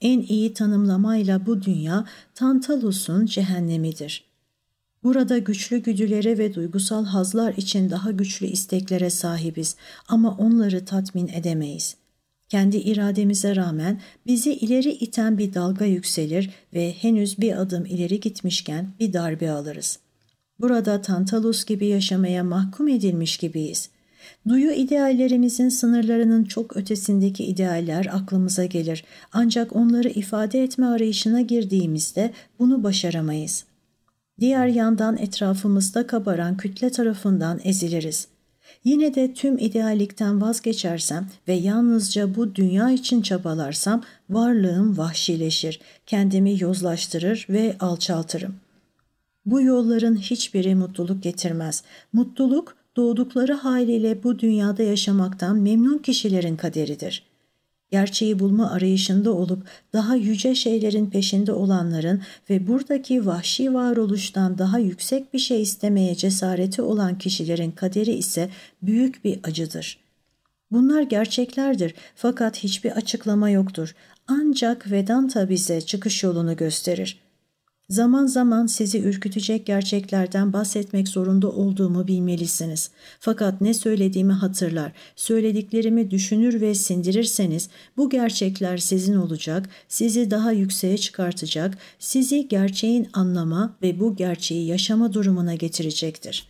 En 0.00 0.20
iyi 0.20 0.54
tanımlamayla 0.54 1.46
bu 1.46 1.62
dünya 1.62 2.04
Tantalus'un 2.34 3.26
cehennemidir. 3.26 4.24
Burada 5.02 5.38
güçlü 5.38 5.78
güdülere 5.78 6.38
ve 6.38 6.54
duygusal 6.54 7.04
hazlar 7.04 7.54
için 7.54 7.90
daha 7.90 8.10
güçlü 8.10 8.46
isteklere 8.46 9.10
sahibiz 9.10 9.76
ama 10.08 10.36
onları 10.36 10.84
tatmin 10.84 11.28
edemeyiz. 11.28 11.96
Kendi 12.52 12.76
irademize 12.76 13.56
rağmen 13.56 14.00
bizi 14.26 14.52
ileri 14.52 14.90
iten 14.90 15.38
bir 15.38 15.54
dalga 15.54 15.84
yükselir 15.84 16.50
ve 16.74 16.92
henüz 16.92 17.38
bir 17.38 17.60
adım 17.60 17.86
ileri 17.86 18.20
gitmişken 18.20 18.88
bir 19.00 19.12
darbe 19.12 19.50
alırız. 19.50 19.98
Burada 20.60 21.02
Tantalus 21.02 21.64
gibi 21.64 21.86
yaşamaya 21.86 22.44
mahkum 22.44 22.88
edilmiş 22.88 23.36
gibiyiz. 23.36 23.90
Duyu 24.48 24.72
ideallerimizin 24.72 25.68
sınırlarının 25.68 26.44
çok 26.44 26.76
ötesindeki 26.76 27.44
idealler 27.44 28.06
aklımıza 28.12 28.64
gelir. 28.64 29.04
Ancak 29.32 29.76
onları 29.76 30.08
ifade 30.08 30.62
etme 30.62 30.86
arayışına 30.86 31.40
girdiğimizde 31.40 32.30
bunu 32.58 32.82
başaramayız. 32.82 33.64
Diğer 34.40 34.66
yandan 34.66 35.16
etrafımızda 35.16 36.06
kabaran 36.06 36.56
kütle 36.56 36.90
tarafından 36.90 37.60
eziliriz. 37.64 38.31
Yine 38.84 39.14
de 39.14 39.34
tüm 39.34 39.58
ideallikten 39.58 40.40
vazgeçersem 40.40 41.28
ve 41.48 41.52
yalnızca 41.52 42.34
bu 42.34 42.54
dünya 42.54 42.90
için 42.90 43.22
çabalarsam 43.22 44.02
varlığım 44.30 44.98
vahşileşir, 44.98 45.80
kendimi 46.06 46.62
yozlaştırır 46.62 47.46
ve 47.50 47.76
alçaltırım. 47.80 48.54
Bu 49.46 49.62
yolların 49.62 50.16
hiçbiri 50.16 50.74
mutluluk 50.74 51.22
getirmez. 51.22 51.82
Mutluluk 52.12 52.76
doğdukları 52.96 53.52
haliyle 53.52 54.22
bu 54.22 54.38
dünyada 54.38 54.82
yaşamaktan 54.82 55.56
memnun 55.56 55.98
kişilerin 55.98 56.56
kaderidir. 56.56 57.31
Gerçeği 57.92 58.38
bulma 58.38 58.70
arayışında 58.70 59.32
olup 59.32 59.66
daha 59.92 60.16
yüce 60.16 60.54
şeylerin 60.54 61.06
peşinde 61.06 61.52
olanların 61.52 62.22
ve 62.50 62.66
buradaki 62.66 63.26
vahşi 63.26 63.74
varoluştan 63.74 64.58
daha 64.58 64.78
yüksek 64.78 65.34
bir 65.34 65.38
şey 65.38 65.62
istemeye 65.62 66.14
cesareti 66.14 66.82
olan 66.82 67.18
kişilerin 67.18 67.70
kaderi 67.70 68.12
ise 68.12 68.50
büyük 68.82 69.24
bir 69.24 69.40
acıdır. 69.42 69.98
Bunlar 70.70 71.02
gerçeklerdir 71.02 71.94
fakat 72.16 72.56
hiçbir 72.56 72.90
açıklama 72.90 73.50
yoktur. 73.50 73.94
Ancak 74.28 74.90
Vedanta 74.90 75.48
bize 75.48 75.80
çıkış 75.80 76.22
yolunu 76.22 76.56
gösterir. 76.56 77.20
Zaman 77.92 78.26
zaman 78.26 78.66
sizi 78.66 79.00
ürkütecek 79.02 79.66
gerçeklerden 79.66 80.52
bahsetmek 80.52 81.08
zorunda 81.08 81.50
olduğumu 81.50 82.06
bilmelisiniz. 82.06 82.90
Fakat 83.20 83.60
ne 83.60 83.74
söylediğimi 83.74 84.32
hatırlar, 84.32 84.92
söylediklerimi 85.16 86.10
düşünür 86.10 86.60
ve 86.60 86.74
sindirirseniz 86.74 87.68
bu 87.96 88.10
gerçekler 88.10 88.76
sizin 88.76 89.16
olacak, 89.16 89.68
sizi 89.88 90.30
daha 90.30 90.52
yükseğe 90.52 90.98
çıkartacak, 90.98 91.78
sizi 91.98 92.48
gerçeğin 92.48 93.08
anlama 93.12 93.76
ve 93.82 94.00
bu 94.00 94.16
gerçeği 94.16 94.66
yaşama 94.66 95.12
durumuna 95.12 95.54
getirecektir. 95.54 96.46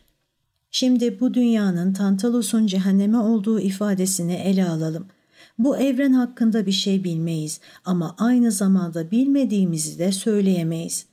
Şimdi 0.70 1.20
bu 1.20 1.34
dünyanın 1.34 1.92
Tantalus'un 1.92 2.66
cehenneme 2.66 3.18
olduğu 3.18 3.60
ifadesini 3.60 4.34
ele 4.34 4.68
alalım. 4.68 5.06
Bu 5.58 5.76
evren 5.76 6.12
hakkında 6.12 6.66
bir 6.66 6.72
şey 6.72 7.04
bilmeyiz 7.04 7.60
ama 7.84 8.14
aynı 8.18 8.52
zamanda 8.52 9.10
bilmediğimizi 9.10 9.98
de 9.98 10.12
söyleyemeyiz 10.12 11.11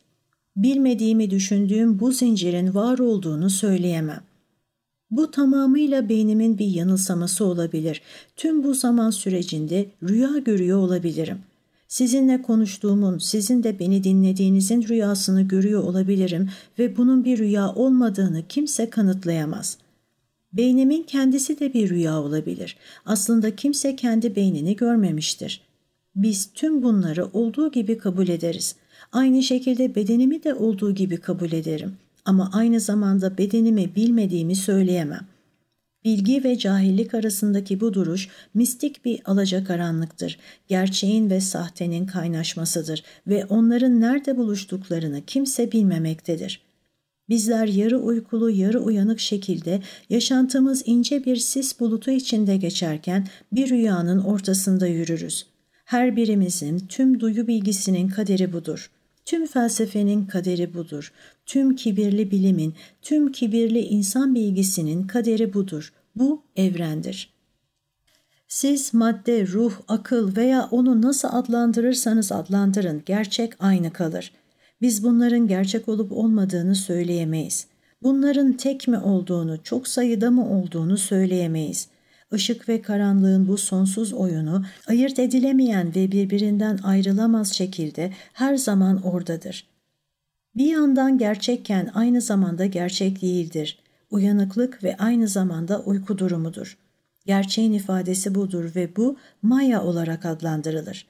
bilmediğimi 0.64 1.30
düşündüğüm 1.30 2.00
bu 2.00 2.12
zincirin 2.12 2.76
var 2.76 3.00
olduğunu 3.00 3.50
söyleyemem. 3.50 4.22
Bu 5.12 5.32
tamamıyla 5.32 6.10
beynimin 6.10 6.58
bir 6.58 6.68
yanılsaması 6.68 7.46
olabilir. 7.46 8.02
Tüm 8.36 8.64
bu 8.64 8.74
zaman 8.74 9.10
sürecinde 9.10 9.86
rüya 10.04 10.38
görüyor 10.38 10.78
olabilirim. 10.78 11.38
Sizinle 11.88 12.42
konuştuğumun, 12.42 13.18
sizin 13.18 13.64
de 13.64 13.80
beni 13.80 14.04
dinlediğinizin 14.04 14.88
rüyasını 14.88 15.42
görüyor 15.42 15.84
olabilirim 15.84 16.50
ve 16.80 16.98
bunun 16.98 17.26
bir 17.26 17.38
rüya 17.38 17.74
olmadığını 17.74 18.44
kimse 18.50 18.90
kanıtlayamaz. 18.90 19.78
Beynimin 20.54 21.04
kendisi 21.04 21.60
de 21.60 21.74
bir 21.74 21.90
rüya 21.90 22.22
olabilir. 22.22 22.78
Aslında 23.06 23.56
kimse 23.56 23.96
kendi 23.96 24.36
beynini 24.36 24.76
görmemiştir. 24.76 25.62
Biz 26.16 26.50
tüm 26.54 26.84
bunları 26.84 27.26
olduğu 27.34 27.72
gibi 27.72 27.98
kabul 27.98 28.28
ederiz. 28.28 28.76
Aynı 29.12 29.44
şekilde 29.44 29.96
bedenimi 29.96 30.44
de 30.44 30.54
olduğu 30.54 30.96
gibi 30.96 31.18
kabul 31.18 31.52
ederim. 31.52 31.94
Ama 32.26 32.50
aynı 32.54 32.80
zamanda 32.80 33.38
bedenimi 33.38 33.96
bilmediğimi 33.96 34.56
söyleyemem. 34.56 35.28
Bilgi 36.06 36.44
ve 36.44 36.58
cahillik 36.58 37.14
arasındaki 37.14 37.80
bu 37.80 37.94
duruş 37.94 38.30
mistik 38.54 39.06
bir 39.06 39.22
alacakaranlıktır. 39.26 40.40
Gerçeğin 40.68 41.30
ve 41.30 41.42
sahtenin 41.42 42.06
kaynaşmasıdır 42.06 43.04
ve 43.28 43.46
onların 43.46 44.02
nerede 44.02 44.38
buluştuklarını 44.38 45.22
kimse 45.28 45.72
bilmemektedir. 45.72 46.62
Bizler 47.30 47.68
yarı 47.68 48.00
uykulu, 48.00 48.50
yarı 48.50 48.80
uyanık 48.80 49.20
şekilde 49.20 49.82
yaşantımız 50.10 50.84
ince 50.86 51.26
bir 51.26 51.36
sis 51.36 51.80
bulutu 51.80 52.12
içinde 52.12 52.58
geçerken 52.58 53.28
bir 53.52 53.70
rüyanın 53.70 54.20
ortasında 54.20 54.88
yürürüz. 54.88 55.46
Her 55.86 56.16
birimizin 56.16 56.80
tüm 56.80 57.20
duyu 57.20 57.48
bilgisinin 57.48 58.10
kaderi 58.10 58.54
budur. 58.54 58.90
Tüm 59.30 59.46
felsefenin 59.46 60.26
kaderi 60.26 60.74
budur. 60.74 61.14
Tüm 61.46 61.76
kibirli 61.76 62.32
bilimin, 62.32 62.74
tüm 63.02 63.32
kibirli 63.32 63.80
insan 63.80 64.36
bilgisinin 64.36 65.08
kaderi 65.08 65.54
budur. 65.54 65.94
Bu 66.16 66.42
evrendir. 66.56 67.34
Siz 68.48 68.94
madde, 68.94 69.48
ruh, 69.48 69.74
akıl 69.88 70.36
veya 70.36 70.68
onu 70.72 71.02
nasıl 71.02 71.28
adlandırırsanız 71.32 72.32
adlandırın 72.32 73.04
gerçek 73.06 73.54
aynı 73.60 73.94
kalır. 73.94 74.32
Biz 74.82 75.04
bunların 75.04 75.48
gerçek 75.48 75.90
olup 75.90 76.12
olmadığını 76.12 76.76
söyleyemeyiz. 76.76 77.68
Bunların 78.04 78.54
tek 78.54 78.88
mi 78.88 78.98
olduğunu, 78.98 79.64
çok 79.64 79.88
sayıda 79.88 80.32
mı 80.32 80.50
olduğunu 80.50 80.98
söyleyemeyiz.'' 80.98 81.99
Işık 82.34 82.70
ve 82.70 82.82
karanlığın 82.82 83.48
bu 83.48 83.58
sonsuz 83.58 84.14
oyunu 84.14 84.66
ayırt 84.88 85.20
edilemeyen 85.20 85.96
ve 85.96 86.12
birbirinden 86.12 86.80
ayrılamaz 86.84 87.54
şekilde 87.54 88.14
her 88.34 88.56
zaman 88.56 89.02
oradadır. 89.02 89.68
Bir 90.56 90.68
yandan 90.72 91.18
gerçekken 91.18 91.92
aynı 91.94 92.22
zamanda 92.22 92.66
gerçek 92.66 93.22
değildir. 93.22 93.80
Uyanıklık 94.12 94.84
ve 94.84 94.98
aynı 94.98 95.28
zamanda 95.28 95.82
uyku 95.82 96.18
durumudur. 96.18 96.78
Gerçeğin 97.26 97.74
ifadesi 97.74 98.36
budur 98.36 98.72
ve 98.76 98.96
bu 98.96 99.18
Maya 99.42 99.84
olarak 99.84 100.26
adlandırılır. 100.26 101.06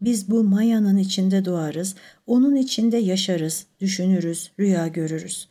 Biz 0.00 0.30
bu 0.30 0.44
Maya'nın 0.44 0.96
içinde 0.96 1.44
doğarız, 1.44 1.94
onun 2.26 2.56
içinde 2.56 2.96
yaşarız, 2.96 3.66
düşünürüz, 3.80 4.50
rüya 4.60 4.88
görürüz. 4.88 5.48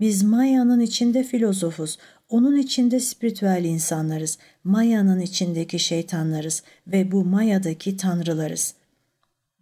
Biz 0.00 0.22
Maya'nın 0.22 0.80
içinde 0.80 1.24
filozofuz, 1.24 1.98
onun 2.34 2.56
içinde 2.56 3.00
spiritüel 3.00 3.64
insanlarız, 3.64 4.38
Maya'nın 4.64 5.20
içindeki 5.20 5.78
şeytanlarız 5.78 6.62
ve 6.86 7.12
bu 7.12 7.24
Maya'daki 7.24 7.96
tanrılarız. 7.96 8.74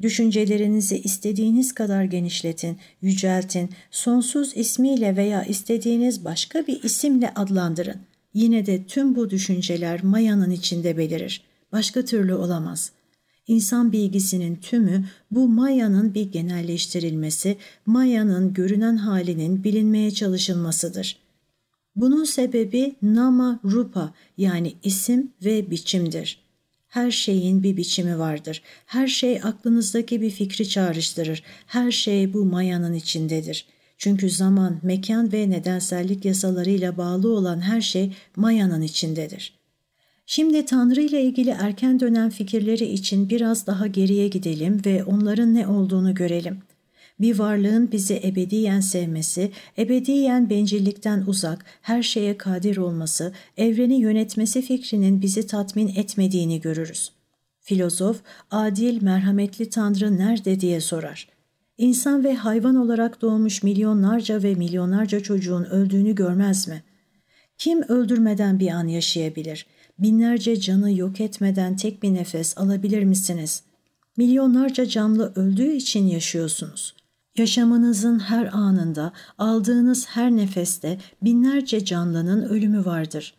Düşüncelerinizi 0.02 0.98
istediğiniz 0.98 1.74
kadar 1.74 2.04
genişletin, 2.04 2.78
yüceltin, 3.02 3.70
sonsuz 3.90 4.56
ismiyle 4.56 5.16
veya 5.16 5.44
istediğiniz 5.44 6.24
başka 6.24 6.66
bir 6.66 6.82
isimle 6.82 7.34
adlandırın. 7.34 8.00
Yine 8.34 8.66
de 8.66 8.84
tüm 8.84 9.16
bu 9.16 9.30
düşünceler 9.30 10.04
Maya'nın 10.04 10.50
içinde 10.50 10.96
belirir. 10.96 11.42
Başka 11.72 12.04
türlü 12.04 12.34
olamaz.'' 12.34 12.92
İnsan 13.46 13.92
bilgisinin 13.92 14.56
tümü 14.56 15.04
bu 15.30 15.48
Maya'nın 15.48 16.14
bir 16.14 16.32
genelleştirilmesi, 16.32 17.56
Maya'nın 17.86 18.54
görünen 18.54 18.96
halinin 18.96 19.64
bilinmeye 19.64 20.10
çalışılmasıdır. 20.10 21.22
Bunun 21.96 22.24
sebebi 22.24 22.96
nama 23.02 23.60
rupa 23.64 24.14
yani 24.38 24.74
isim 24.82 25.32
ve 25.44 25.70
biçimdir. 25.70 26.42
Her 26.88 27.10
şeyin 27.10 27.62
bir 27.62 27.76
biçimi 27.76 28.18
vardır. 28.18 28.62
Her 28.86 29.06
şey 29.06 29.40
aklınızdaki 29.42 30.20
bir 30.20 30.30
fikri 30.30 30.68
çağrıştırır. 30.68 31.42
Her 31.66 31.90
şey 31.90 32.34
bu 32.34 32.44
mayanın 32.44 32.94
içindedir. 32.94 33.66
Çünkü 33.98 34.30
zaman, 34.30 34.80
mekan 34.82 35.32
ve 35.32 35.50
nedensellik 35.50 36.24
yasalarıyla 36.24 36.96
bağlı 36.96 37.36
olan 37.36 37.60
her 37.60 37.80
şey 37.80 38.12
mayanın 38.36 38.82
içindedir. 38.82 39.54
Şimdi 40.26 40.64
Tanrı 40.64 41.02
ile 41.02 41.22
ilgili 41.22 41.50
erken 41.50 42.00
dönem 42.00 42.30
fikirleri 42.30 42.84
için 42.84 43.28
biraz 43.28 43.66
daha 43.66 43.86
geriye 43.86 44.28
gidelim 44.28 44.82
ve 44.86 45.04
onların 45.04 45.54
ne 45.54 45.66
olduğunu 45.66 46.14
görelim 46.14 46.62
bir 47.20 47.38
varlığın 47.38 47.92
bizi 47.92 48.20
ebediyen 48.24 48.80
sevmesi, 48.80 49.50
ebediyen 49.78 50.50
bencillikten 50.50 51.24
uzak, 51.26 51.64
her 51.82 52.02
şeye 52.02 52.38
kadir 52.38 52.76
olması, 52.76 53.32
evreni 53.56 54.00
yönetmesi 54.00 54.62
fikrinin 54.62 55.22
bizi 55.22 55.46
tatmin 55.46 55.88
etmediğini 55.88 56.60
görürüz. 56.60 57.12
Filozof, 57.60 58.20
adil, 58.50 59.02
merhametli 59.02 59.70
Tanrı 59.70 60.16
nerede 60.16 60.60
diye 60.60 60.80
sorar. 60.80 61.28
İnsan 61.78 62.24
ve 62.24 62.34
hayvan 62.34 62.76
olarak 62.76 63.22
doğmuş 63.22 63.62
milyonlarca 63.62 64.42
ve 64.42 64.54
milyonlarca 64.54 65.20
çocuğun 65.20 65.64
öldüğünü 65.64 66.14
görmez 66.14 66.68
mi? 66.68 66.82
Kim 67.58 67.82
öldürmeden 67.82 68.60
bir 68.60 68.68
an 68.68 68.86
yaşayabilir? 68.86 69.66
Binlerce 69.98 70.60
canı 70.60 70.92
yok 70.92 71.20
etmeden 71.20 71.76
tek 71.76 72.02
bir 72.02 72.14
nefes 72.14 72.58
alabilir 72.58 73.04
misiniz? 73.04 73.62
Milyonlarca 74.16 74.86
canlı 74.86 75.32
öldüğü 75.36 75.72
için 75.72 76.06
yaşıyorsunuz. 76.06 76.94
Yaşamınızın 77.38 78.18
her 78.18 78.46
anında, 78.46 79.12
aldığınız 79.38 80.06
her 80.06 80.30
nefeste 80.30 80.98
binlerce 81.22 81.84
canlının 81.84 82.42
ölümü 82.42 82.84
vardır. 82.84 83.34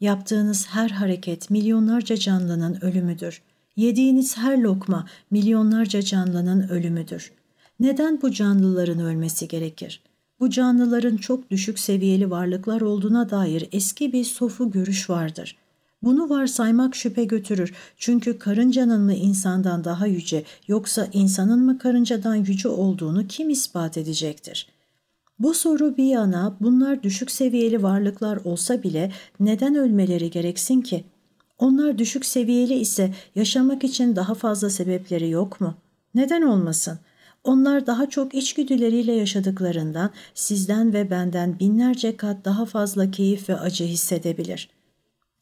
Yaptığınız 0.00 0.66
her 0.66 0.90
hareket 0.90 1.50
milyonlarca 1.50 2.16
canlının 2.16 2.78
ölümüdür. 2.80 3.42
Yediğiniz 3.76 4.36
her 4.36 4.58
lokma 4.58 5.06
milyonlarca 5.30 6.02
canlının 6.02 6.68
ölümüdür. 6.68 7.32
Neden 7.80 8.22
bu 8.22 8.30
canlıların 8.30 9.00
ölmesi 9.00 9.48
gerekir? 9.48 10.02
Bu 10.40 10.50
canlıların 10.50 11.16
çok 11.16 11.50
düşük 11.50 11.78
seviyeli 11.78 12.30
varlıklar 12.30 12.80
olduğuna 12.80 13.30
dair 13.30 13.68
eski 13.72 14.12
bir 14.12 14.24
sofu 14.24 14.70
görüş 14.70 15.10
vardır. 15.10 15.56
Bunu 16.02 16.30
varsaymak 16.30 16.96
şüphe 16.96 17.24
götürür. 17.24 17.74
Çünkü 17.96 18.38
karıncanın 18.38 19.00
mı 19.00 19.14
insandan 19.14 19.84
daha 19.84 20.06
yüce 20.06 20.44
yoksa 20.68 21.08
insanın 21.12 21.64
mı 21.64 21.78
karıncadan 21.78 22.34
yüce 22.34 22.68
olduğunu 22.68 23.26
kim 23.26 23.50
ispat 23.50 23.98
edecektir? 23.98 24.68
Bu 25.38 25.54
soru 25.54 25.96
bir 25.96 26.04
yana 26.04 26.56
bunlar 26.60 27.02
düşük 27.02 27.30
seviyeli 27.30 27.82
varlıklar 27.82 28.36
olsa 28.36 28.82
bile 28.82 29.12
neden 29.40 29.74
ölmeleri 29.74 30.30
gereksin 30.30 30.80
ki? 30.80 31.04
Onlar 31.58 31.98
düşük 31.98 32.26
seviyeli 32.26 32.74
ise 32.74 33.14
yaşamak 33.34 33.84
için 33.84 34.16
daha 34.16 34.34
fazla 34.34 34.70
sebepleri 34.70 35.30
yok 35.30 35.60
mu? 35.60 35.74
Neden 36.14 36.42
olmasın? 36.42 36.98
Onlar 37.44 37.86
daha 37.86 38.08
çok 38.08 38.34
içgüdüleriyle 38.34 39.12
yaşadıklarından 39.12 40.10
sizden 40.34 40.92
ve 40.92 41.10
benden 41.10 41.58
binlerce 41.58 42.16
kat 42.16 42.44
daha 42.44 42.66
fazla 42.66 43.10
keyif 43.10 43.48
ve 43.48 43.56
acı 43.56 43.84
hissedebilir.'' 43.84 44.79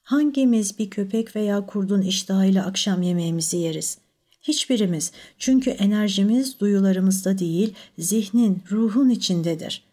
Hangimiz 0.08 0.78
bir 0.78 0.90
köpek 0.90 1.36
veya 1.36 1.66
kurdun 1.66 2.02
iştahıyla 2.02 2.66
akşam 2.66 3.02
yemeğimizi 3.02 3.56
yeriz? 3.56 3.98
Hiçbirimiz. 4.42 5.12
Çünkü 5.38 5.70
enerjimiz 5.70 6.60
duyularımızda 6.60 7.38
değil, 7.38 7.74
zihnin, 7.98 8.62
ruhun 8.70 9.08
içindedir. 9.08 9.84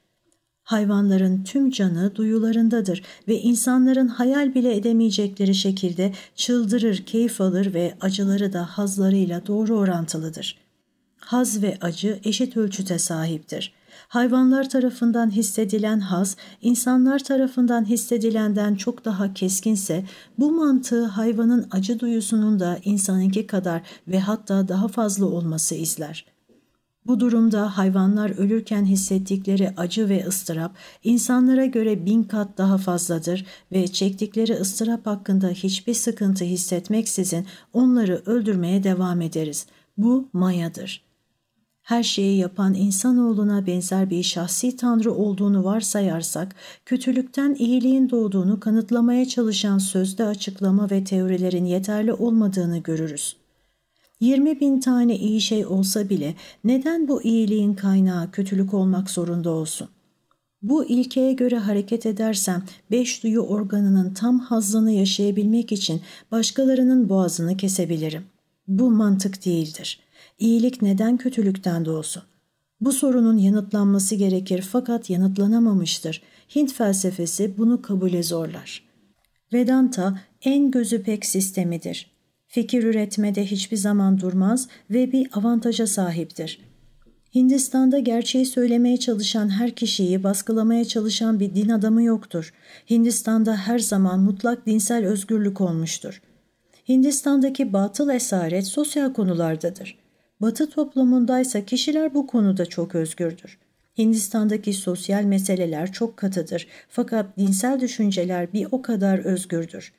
Hayvanların 0.64 1.44
tüm 1.44 1.72
canı 1.72 2.16
duyularındadır 2.16 3.02
ve 3.28 3.42
insanların 3.42 4.08
hayal 4.08 4.56
bile 4.56 4.76
edemeyecekleri 4.76 5.56
şekilde 5.56 6.14
çıldırır, 6.36 6.98
keyif 6.98 7.42
alır 7.42 7.74
ve 7.74 7.96
acıları 8.02 8.54
da 8.54 8.66
hazlarıyla 8.66 9.48
doğru 9.48 9.78
orantılıdır. 9.78 10.58
Haz 11.18 11.62
ve 11.64 11.78
acı 11.82 12.20
eşit 12.24 12.58
ölçüte 12.58 13.00
sahiptir. 13.00 13.74
Hayvanlar 14.08 14.70
tarafından 14.70 15.32
hissedilen 15.32 16.00
haz, 16.00 16.38
insanlar 16.62 17.20
tarafından 17.20 17.86
hissedilenden 17.86 18.76
çok 18.76 19.06
daha 19.06 19.34
keskinse, 19.34 20.06
bu 20.40 20.52
mantığı 20.52 21.06
hayvanın 21.06 21.68
acı 21.72 22.00
duyusunun 22.00 22.60
da 22.60 22.80
insanınki 22.86 23.48
kadar 23.48 23.82
ve 24.08 24.20
hatta 24.20 24.68
daha 24.68 24.88
fazla 24.88 25.26
olması 25.26 25.76
izler.'' 25.76 26.36
Bu 27.08 27.20
durumda 27.20 27.78
hayvanlar 27.78 28.30
ölürken 28.30 28.86
hissettikleri 28.86 29.74
acı 29.78 30.10
ve 30.10 30.26
ıstırap 30.28 30.76
insanlara 31.04 31.66
göre 31.66 32.06
bin 32.06 32.24
kat 32.24 32.58
daha 32.58 32.78
fazladır 32.78 33.46
ve 33.72 33.88
çektikleri 33.88 34.54
ıstırap 34.54 35.06
hakkında 35.06 35.50
hiçbir 35.50 35.94
sıkıntı 35.94 36.44
hissetmeksizin 36.44 37.46
onları 37.74 38.22
öldürmeye 38.26 38.84
devam 38.84 39.22
ederiz. 39.22 39.66
Bu 39.98 40.30
mayadır. 40.34 41.05
Her 41.86 42.04
şeyi 42.04 42.38
yapan 42.38 42.74
insanoğluna 42.74 43.68
benzer 43.68 44.10
bir 44.10 44.24
şahsi 44.24 44.78
tanrı 44.78 45.14
olduğunu 45.14 45.64
varsayarsak, 45.64 46.56
kötülükten 46.86 47.56
iyiliğin 47.60 48.10
doğduğunu 48.10 48.60
kanıtlamaya 48.60 49.28
çalışan 49.28 49.78
sözde 49.78 50.26
açıklama 50.26 50.90
ve 50.90 51.04
teorilerin 51.04 51.66
yeterli 51.66 52.14
olmadığını 52.14 52.78
görürüz. 52.78 53.36
20 54.20 54.60
bin 54.60 54.80
tane 54.80 55.18
iyi 55.18 55.42
şey 55.42 55.66
olsa 55.66 56.10
bile 56.10 56.36
neden 56.64 57.08
bu 57.08 57.24
iyiliğin 57.24 57.74
kaynağı 57.74 58.32
kötülük 58.32 58.74
olmak 58.74 59.10
zorunda 59.10 59.50
olsun? 59.50 59.88
Bu 60.62 60.86
ilkeye 60.86 61.34
göre 61.34 61.58
hareket 61.58 62.06
edersem 62.06 62.64
beş 62.92 63.24
duyu 63.24 63.42
organının 63.42 64.14
tam 64.14 64.40
hazzını 64.40 64.92
yaşayabilmek 64.92 65.72
için 65.72 66.02
başkalarının 66.32 67.10
boğazını 67.10 67.58
kesebilirim. 67.58 68.24
Bu 68.68 68.92
mantık 68.92 69.46
değildir. 69.46 70.05
İyilik 70.38 70.82
neden 70.82 71.18
kötülükten 71.18 71.86
doğsun? 71.86 72.24
Bu 72.82 72.92
sorunun 72.92 73.38
yanıtlanması 73.38 74.16
gerekir 74.16 74.62
fakat 74.72 75.10
yanıtlanamamıştır. 75.10 76.22
Hint 76.56 76.74
felsefesi 76.74 77.58
bunu 77.58 77.82
kabule 77.82 78.24
zorlar. 78.24 78.84
Vedanta 79.54 80.20
en 80.42 80.72
gözü 80.72 81.04
pek 81.04 81.26
sistemidir 81.26 82.16
fikir 82.56 82.84
üretmede 82.84 83.46
hiçbir 83.46 83.78
zaman 83.78 84.20
durmaz 84.20 84.68
ve 84.90 85.12
bir 85.12 85.30
avantaja 85.34 85.88
sahiptir. 85.88 86.60
Hindistan'da 87.36 88.00
gerçeği 88.00 88.46
söylemeye 88.46 88.98
çalışan 88.98 89.50
her 89.50 89.72
kişiyi 89.72 90.24
baskılamaya 90.24 90.86
çalışan 90.86 91.40
bir 91.40 91.56
din 91.56 91.70
adamı 91.70 92.04
yoktur. 92.04 92.54
Hindistan'da 92.90 93.56
her 93.58 93.80
zaman 93.80 94.20
mutlak 94.20 94.66
dinsel 94.66 95.06
özgürlük 95.06 95.62
olmuştur. 95.62 96.22
Hindistan'daki 96.90 97.74
batıl 97.74 98.10
esaret 98.10 98.68
sosyal 98.68 99.14
konulardadır. 99.14 100.05
Batı 100.42 100.70
toplumundaysa 100.70 101.66
kişiler 101.66 102.14
bu 102.14 102.28
konuda 102.28 102.66
çok 102.66 102.96
özgürdür. 102.96 103.58
Hindistan'daki 103.98 104.74
sosyal 104.74 105.24
meseleler 105.24 105.92
çok 105.92 106.18
katıdır 106.18 106.68
fakat 106.90 107.38
dinsel 107.38 107.80
düşünceler 107.80 108.54
bir 108.54 108.68
o 108.72 108.82
kadar 108.82 109.20
özgürdür. 109.20 109.94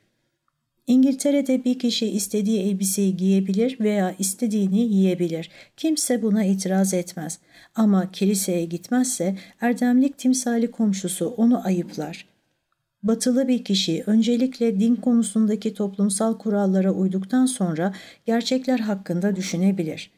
İngiltere'de 0.87 1.63
bir 1.63 1.79
kişi 1.79 2.07
istediği 2.07 2.61
elbiseyi 2.61 3.17
giyebilir 3.17 3.77
veya 3.79 4.15
istediğini 4.19 4.79
yiyebilir. 4.79 5.49
Kimse 5.77 6.21
buna 6.21 6.43
itiraz 6.43 6.93
etmez. 6.93 7.39
Ama 7.75 8.11
kiliseye 8.11 8.65
gitmezse 8.65 9.37
erdemlik 9.61 10.17
timsali 10.17 10.71
komşusu 10.71 11.27
onu 11.27 11.65
ayıplar. 11.67 12.25
Batılı 13.03 13.47
bir 13.47 13.63
kişi 13.63 14.03
öncelikle 14.05 14.79
din 14.79 14.95
konusundaki 14.95 15.73
toplumsal 15.73 16.37
kurallara 16.37 16.91
uyduktan 16.91 17.45
sonra 17.45 17.93
gerçekler 18.25 18.79
hakkında 18.79 19.35
düşünebilir. 19.35 20.16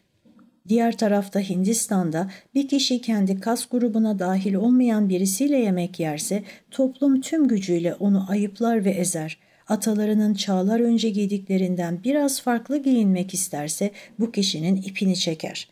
Diğer 0.70 0.98
tarafta 0.98 1.40
Hindistan'da 1.40 2.32
bir 2.56 2.68
kişi 2.68 3.02
kendi 3.02 3.40
kas 3.40 3.66
grubuna 3.66 4.20
dahil 4.20 4.54
olmayan 4.54 5.10
birisiyle 5.10 5.58
yemek 5.58 6.00
yerse 6.00 6.44
toplum 6.72 7.22
tüm 7.22 7.48
gücüyle 7.48 7.94
onu 7.94 8.26
ayıplar 8.30 8.86
ve 8.86 8.90
ezer.'' 8.90 9.50
atalarının 9.70 10.34
çağlar 10.34 10.80
önce 10.80 11.10
giydiklerinden 11.10 12.04
biraz 12.04 12.42
farklı 12.42 12.78
giyinmek 12.78 13.34
isterse 13.34 13.92
bu 14.20 14.32
kişinin 14.32 14.76
ipini 14.76 15.16
çeker. 15.16 15.70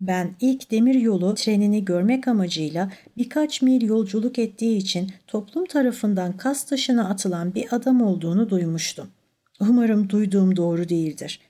Ben 0.00 0.34
ilk 0.40 0.70
demir 0.70 0.94
yolu 0.94 1.34
trenini 1.34 1.84
görmek 1.84 2.28
amacıyla 2.28 2.92
birkaç 3.16 3.62
mil 3.62 3.82
yolculuk 3.82 4.38
ettiği 4.38 4.76
için 4.76 5.12
toplum 5.26 5.66
tarafından 5.66 6.36
kas 6.36 6.64
taşına 6.64 7.08
atılan 7.08 7.54
bir 7.54 7.66
adam 7.70 8.02
olduğunu 8.02 8.50
duymuştum. 8.50 9.08
Umarım 9.60 10.08
duyduğum 10.08 10.56
doğru 10.56 10.88
değildir. 10.88 11.40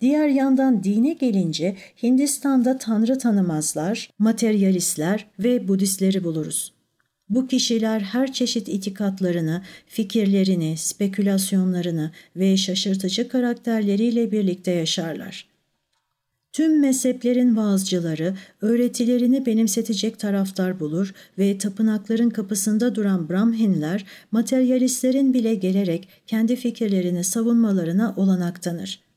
Diğer 0.00 0.28
yandan 0.28 0.84
dine 0.84 1.12
gelince 1.12 1.76
Hindistan'da 2.02 2.78
tanrı 2.78 3.18
tanımazlar, 3.18 4.10
materyalistler 4.18 5.26
ve 5.38 5.68
Budistleri 5.68 6.24
buluruz. 6.24 6.72
Bu 7.28 7.46
kişiler 7.46 8.00
her 8.00 8.32
çeşit 8.32 8.68
itikatlarını, 8.68 9.62
fikirlerini, 9.86 10.76
spekülasyonlarını 10.76 12.10
ve 12.36 12.56
şaşırtıcı 12.56 13.28
karakterleriyle 13.28 14.32
birlikte 14.32 14.70
yaşarlar. 14.70 15.50
Tüm 16.52 16.80
mezheplerin 16.80 17.56
vaazcıları 17.56 18.34
öğretilerini 18.60 19.46
benimsetecek 19.46 20.18
taraftar 20.18 20.80
bulur 20.80 21.14
ve 21.38 21.58
tapınakların 21.58 22.30
kapısında 22.30 22.94
duran 22.94 23.28
Brahminler 23.28 24.06
materyalistlerin 24.32 25.34
bile 25.34 25.54
gelerek 25.54 26.08
kendi 26.26 26.56
fikirlerini 26.56 27.24
savunmalarına 27.24 28.14
olanak 28.16 28.62
tanır. 28.62 29.09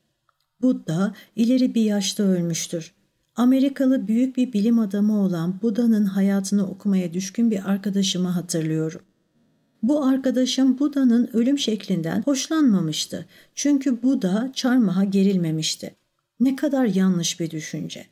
Buddha 0.64 1.14
ileri 1.36 1.74
bir 1.74 1.82
yaşta 1.82 2.22
ölmüştür. 2.22 2.92
Amerikalı 3.36 4.08
büyük 4.08 4.36
bir 4.36 4.52
bilim 4.52 4.78
adamı 4.78 5.20
olan 5.20 5.62
Buda'nın 5.62 6.04
hayatını 6.04 6.66
okumaya 6.66 7.12
düşkün 7.12 7.50
bir 7.50 7.70
arkadaşımı 7.70 8.28
hatırlıyorum. 8.28 9.00
Bu 9.82 10.04
arkadaşım 10.04 10.78
Buda'nın 10.78 11.30
ölüm 11.32 11.58
şeklinden 11.58 12.22
hoşlanmamıştı. 12.22 13.26
Çünkü 13.54 14.02
Buda 14.02 14.50
çarmıha 14.54 15.04
gerilmemişti. 15.04 15.94
Ne 16.40 16.56
kadar 16.56 16.84
yanlış 16.84 17.40
bir 17.40 17.50
düşünce. 17.50 18.06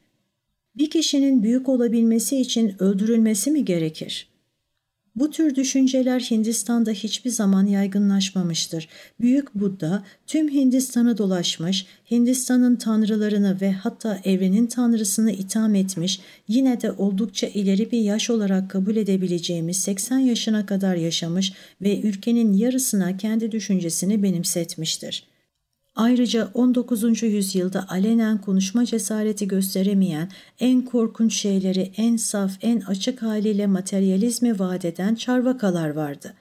Bir 0.77 0.91
kişinin 0.91 1.43
büyük 1.43 1.69
olabilmesi 1.69 2.41
için 2.41 2.83
öldürülmesi 2.83 3.51
mi 3.51 3.65
gerekir? 3.65 4.32
Bu 5.17 5.31
tür 5.31 5.55
düşünceler 5.55 6.21
Hindistan'da 6.21 6.91
hiçbir 6.91 7.31
zaman 7.31 7.67
yaygınlaşmamıştır. 7.67 8.89
Büyük 9.21 9.55
Buddha 9.55 10.05
tüm 10.27 10.49
Hindistan'ı 10.49 11.19
dolaşmış, 11.19 11.87
Hindistan'ın 12.11 12.77
tanrılarını 12.77 13.61
ve 13.61 13.73
hatta 13.73 14.21
evrenin 14.25 14.67
tanrısını 14.67 15.33
itham 15.33 15.75
etmiş, 15.75 16.21
yine 16.49 16.81
de 16.81 16.93
oldukça 16.93 17.47
ileri 17.47 17.91
bir 17.91 18.01
yaş 18.01 18.31
olarak 18.31 18.71
kabul 18.71 18.97
edebileceğimiz 18.97 19.77
80 19.77 20.19
yaşına 20.19 20.67
kadar 20.67 20.97
yaşamış 20.97 21.53
ve 21.83 22.01
ülkenin 22.01 22.53
yarısına 22.53 23.17
kendi 23.17 23.53
düşüncesini 23.53 24.23
benimsetmiştir. 24.23 25.32
Ayrıca 25.97 26.49
19. 26.55 27.23
yüzyılda 27.23 27.87
alenen 27.89 28.41
konuşma 28.41 28.85
cesareti 28.85 29.49
gösteremeyen, 29.49 30.29
en 30.61 30.83
korkunç 30.83 31.35
şeyleri 31.37 31.93
en 31.97 32.17
saf, 32.17 32.53
en 32.61 32.81
açık 32.81 33.23
haliyle 33.23 33.67
materyalizmi 33.67 34.59
vaat 34.59 34.85
eden 34.85 35.15
çarvakalar 35.15 35.91
vardı. 35.91 36.35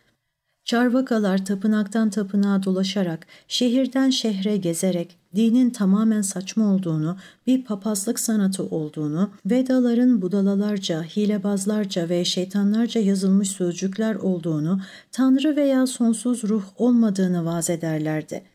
Çarvakalar 0.66 1.46
tapınaktan 1.46 2.10
tapınağa 2.10 2.64
dolaşarak, 2.64 3.28
şehirden 3.48 4.10
şehre 4.10 4.58
gezerek, 4.58 5.18
dinin 5.36 5.70
tamamen 5.70 6.22
saçma 6.22 6.74
olduğunu, 6.74 7.18
bir 7.48 7.64
papazlık 7.64 8.20
sanatı 8.20 8.64
olduğunu, 8.64 9.30
Vedaların 9.46 10.22
budalalarca, 10.22 11.04
hilebazlarca 11.04 12.10
ve 12.10 12.26
şeytanlarca 12.26 13.02
yazılmış 13.02 13.52
sözcükler 13.52 14.16
olduğunu, 14.16 14.82
tanrı 15.12 15.56
veya 15.56 15.88
sonsuz 15.88 16.44
ruh 16.44 16.64
olmadığını 16.78 17.46
vaaz 17.46 17.70
ederlerdi. 17.70 18.51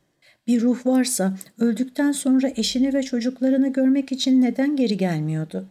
Bir 0.47 0.61
ruh 0.61 0.87
varsa 0.87 1.37
öldükten 1.59 2.13
sonra 2.13 2.53
eşini 2.57 2.95
ve 2.95 3.03
çocuklarını 3.03 3.73
görmek 3.73 4.13
için 4.13 4.43
neden 4.43 4.77
geri 4.77 4.97
gelmiyordu? 4.97 5.69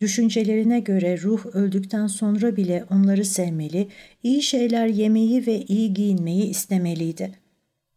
Düşüncelerine 0.00 0.80
göre 0.80 1.20
ruh 1.22 1.46
öldükten 1.46 2.06
sonra 2.06 2.56
bile 2.56 2.84
onları 2.90 3.24
sevmeli, 3.24 3.88
iyi 4.22 4.42
şeyler 4.42 4.86
yemeyi 4.86 5.46
ve 5.46 5.62
iyi 5.62 5.94
giyinmeyi 5.94 6.44
istemeliydi. 6.44 7.32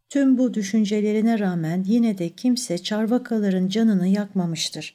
Tüm 0.08 0.38
bu 0.38 0.54
düşüncelerine 0.54 1.38
rağmen 1.38 1.84
yine 1.88 2.18
de 2.18 2.28
kimse 2.28 2.78
çarvakaların 2.78 3.68
canını 3.68 4.08
yakmamıştır. 4.08 4.94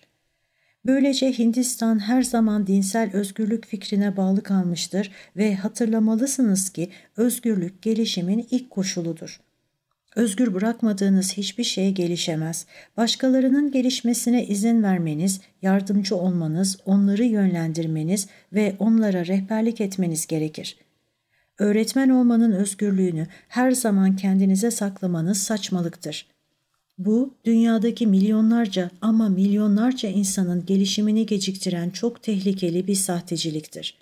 Böylece 0.86 1.38
Hindistan 1.38 2.00
her 2.00 2.22
zaman 2.22 2.68
dinsel 2.68 3.10
özgürlük 3.14 3.66
fikrine 3.66 4.18
bağlı 4.18 4.44
kalmıştır 4.44 5.12
ve 5.38 5.56
hatırlamalısınız 5.56 6.70
ki 6.70 6.90
özgürlük 7.18 7.82
gelişimin 7.82 8.48
ilk 8.52 8.70
koşuludur. 8.70 9.47
Özgür 10.18 10.54
bırakmadığınız 10.54 11.34
hiçbir 11.34 11.64
şey 11.64 11.92
gelişemez. 11.92 12.66
Başkalarının 12.98 13.72
gelişmesine 13.72 14.46
izin 14.46 14.84
vermeniz, 14.84 15.42
yardımcı 15.62 16.16
olmanız, 16.16 16.78
onları 16.86 17.24
yönlendirmeniz 17.24 18.28
ve 18.54 18.76
onlara 18.80 19.26
rehberlik 19.26 19.82
etmeniz 19.82 20.28
gerekir. 20.28 20.78
Öğretmen 21.60 22.10
olmanın 22.10 22.52
özgürlüğünü 22.52 23.28
her 23.48 23.72
zaman 23.72 24.16
kendinize 24.16 24.72
saklamanız 24.72 25.38
saçmalıktır. 25.38 26.28
Bu, 26.98 27.34
dünyadaki 27.46 28.08
milyonlarca 28.08 28.92
ama 29.02 29.30
milyonlarca 29.30 30.10
insanın 30.10 30.66
gelişimini 30.66 31.26
geciktiren 31.26 31.90
çok 31.90 32.24
tehlikeli 32.24 32.88
bir 32.88 32.96
sahteciliktir. 32.96 33.98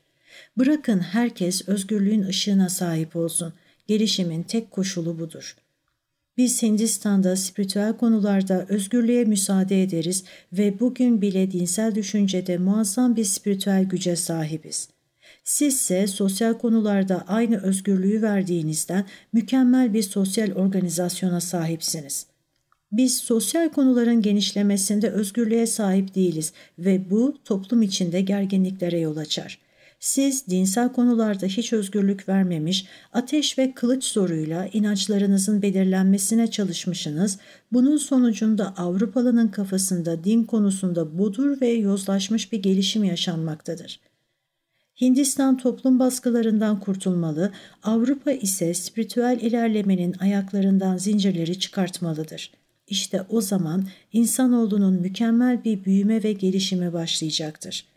Bırakın 0.58 1.00
herkes 1.00 1.68
özgürlüğün 1.68 2.24
ışığına 2.24 2.70
sahip 2.70 3.16
olsun. 3.16 3.54
Gelişimin 3.88 4.44
tek 4.44 4.72
koşulu 4.72 5.20
budur.'' 5.20 5.65
Biz 6.38 6.64
Hindistan'da 6.64 7.36
spiritüel 7.36 7.98
konularda 7.98 8.66
özgürlüğe 8.70 9.24
müsaade 9.26 9.84
ederiz 9.84 10.24
ve 10.54 10.80
bugün 10.80 11.22
bile 11.22 11.52
dinsel 11.52 11.96
düşüncede 11.96 12.58
muazzam 12.58 13.16
bir 13.16 13.26
spiritüel 13.26 13.84
güce 13.84 14.16
sahibiz. 14.16 14.90
Sizse 15.44 16.08
sosyal 16.08 16.54
konularda 16.54 17.26
aynı 17.28 17.62
özgürlüğü 17.62 18.22
verdiğinizden 18.22 19.06
mükemmel 19.34 19.94
bir 19.94 20.04
sosyal 20.04 20.52
organizasyona 20.52 21.42
sahipsiniz. 21.42 22.26
Biz 22.92 23.18
sosyal 23.18 23.70
konuların 23.70 24.22
genişlemesinde 24.22 25.10
özgürlüğe 25.10 25.68
sahip 25.68 26.16
değiliz 26.16 26.54
ve 26.80 27.10
bu 27.10 27.38
toplum 27.46 27.82
içinde 27.82 28.22
gerginliklere 28.22 29.00
yol 29.00 29.18
açar. 29.18 29.65
Siz 30.00 30.48
dinsel 30.48 30.94
konularda 30.94 31.46
hiç 31.46 31.74
özgürlük 31.74 32.30
vermemiş, 32.30 32.86
ateş 33.14 33.58
ve 33.58 33.74
kılıç 33.74 34.04
zoruyla 34.04 34.68
inançlarınızın 34.74 35.62
belirlenmesine 35.62 36.52
çalışmışsınız. 36.52 37.38
Bunun 37.72 37.98
sonucunda 37.98 38.74
Avrupalının 38.78 39.48
kafasında 39.48 40.24
din 40.24 40.44
konusunda 40.44 41.18
bodur 41.18 41.62
ve 41.62 41.68
yozlaşmış 41.68 42.52
bir 42.52 42.64
gelişim 42.64 43.04
yaşanmaktadır. 43.04 44.00
Hindistan 45.02 45.58
toplum 45.58 46.00
baskılarından 46.00 46.80
kurtulmalı, 46.80 47.52
Avrupa 47.84 48.32
ise 48.32 48.74
spiritüel 48.74 49.40
ilerlemenin 49.42 50.16
ayaklarından 50.20 50.98
zincirleri 50.98 51.60
çıkartmalıdır. 51.60 52.52
İşte 52.88 53.22
o 53.30 53.42
zaman 53.42 53.88
insanoğlunun 54.14 54.94
mükemmel 54.94 55.64
bir 55.64 55.86
büyüme 55.86 56.24
ve 56.24 56.34
gelişimi 56.34 56.94
başlayacaktır.'' 56.94 57.95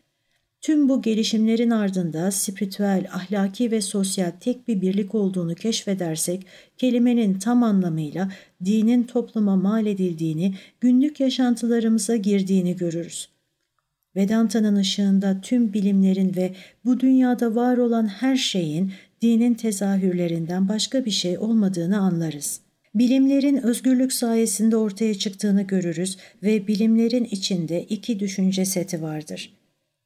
Tüm 0.61 0.89
bu 0.89 1.03
gelişimlerin 1.03 1.71
ardında 1.71 2.31
spiritüel, 2.31 3.07
ahlaki 3.13 3.71
ve 3.71 3.81
sosyal 3.81 4.31
tek 4.41 4.69
bir 4.69 4.81
birlik 4.81 5.15
olduğunu 5.15 5.55
keşfedersek, 5.55 6.47
kelimenin 6.79 7.39
tam 7.39 7.63
anlamıyla 7.63 8.33
dinin 8.65 9.03
topluma 9.03 9.57
mal 9.57 9.87
edildiğini, 9.87 10.55
günlük 10.81 11.21
yaşantılarımıza 11.21 12.17
girdiğini 12.17 12.77
görürüz. 12.77 13.29
Vedanta'nın 14.17 14.77
ışığında 14.77 15.41
tüm 15.43 15.73
bilimlerin 15.73 16.37
ve 16.37 16.55
bu 16.85 17.01
dünyada 17.01 17.55
var 17.55 17.77
olan 17.77 18.07
her 18.07 18.37
şeyin 18.37 18.93
dinin 19.23 19.55
tezahürlerinden 19.55 20.69
başka 20.69 21.05
bir 21.05 21.11
şey 21.11 21.39
olmadığını 21.39 21.99
anlarız. 21.99 22.61
Bilimlerin 22.95 23.57
özgürlük 23.57 24.13
sayesinde 24.13 24.77
ortaya 24.77 25.15
çıktığını 25.15 25.63
görürüz 25.63 26.17
ve 26.43 26.67
bilimlerin 26.67 27.25
içinde 27.25 27.83
iki 27.83 28.21
düşünce 28.21 28.65
seti 28.65 29.03
vardır.'' 29.03 29.58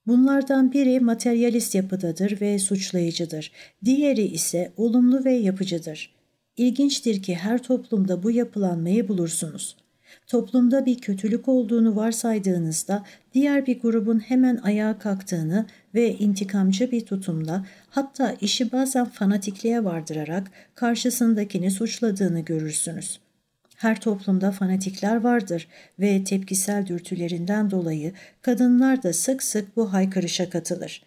Bunlardan 0.06 0.72
biri 0.72 1.00
materyalist 1.00 1.74
yapıdadır 1.74 2.40
ve 2.40 2.58
suçlayıcıdır. 2.58 3.52
Diğeri 3.84 4.22
ise 4.22 4.72
olumlu 4.76 5.24
ve 5.24 5.32
yapıcıdır. 5.32 6.14
İlginçtir 6.56 7.22
ki 7.22 7.34
her 7.34 7.62
toplumda 7.62 8.22
bu 8.22 8.30
yapılanmayı 8.30 9.08
bulursunuz. 9.08 9.76
Toplumda 10.26 10.86
bir 10.86 10.98
kötülük 10.98 11.48
olduğunu 11.48 11.96
varsaydığınızda 11.96 13.04
diğer 13.34 13.66
bir 13.66 13.80
grubun 13.80 14.18
hemen 14.18 14.56
ayağa 14.56 14.98
kalktığını 14.98 15.66
ve 15.94 16.14
intikamcı 16.18 16.90
bir 16.90 17.06
tutumla 17.06 17.66
hatta 17.90 18.32
işi 18.40 18.72
bazen 18.72 19.04
fanatikliğe 19.04 19.84
vardırarak 19.84 20.50
karşısındakini 20.74 21.70
suçladığını 21.70 22.40
görürsünüz. 22.40 23.21
Her 23.82 24.00
toplumda 24.00 24.52
fanatikler 24.52 25.16
vardır 25.16 25.68
ve 25.98 26.24
tepkisel 26.24 26.86
dürtülerinden 26.86 27.70
dolayı 27.70 28.12
kadınlar 28.42 29.02
da 29.02 29.12
sık 29.12 29.42
sık 29.42 29.76
bu 29.76 29.92
haykırışa 29.92 30.50
katılır. 30.50 31.02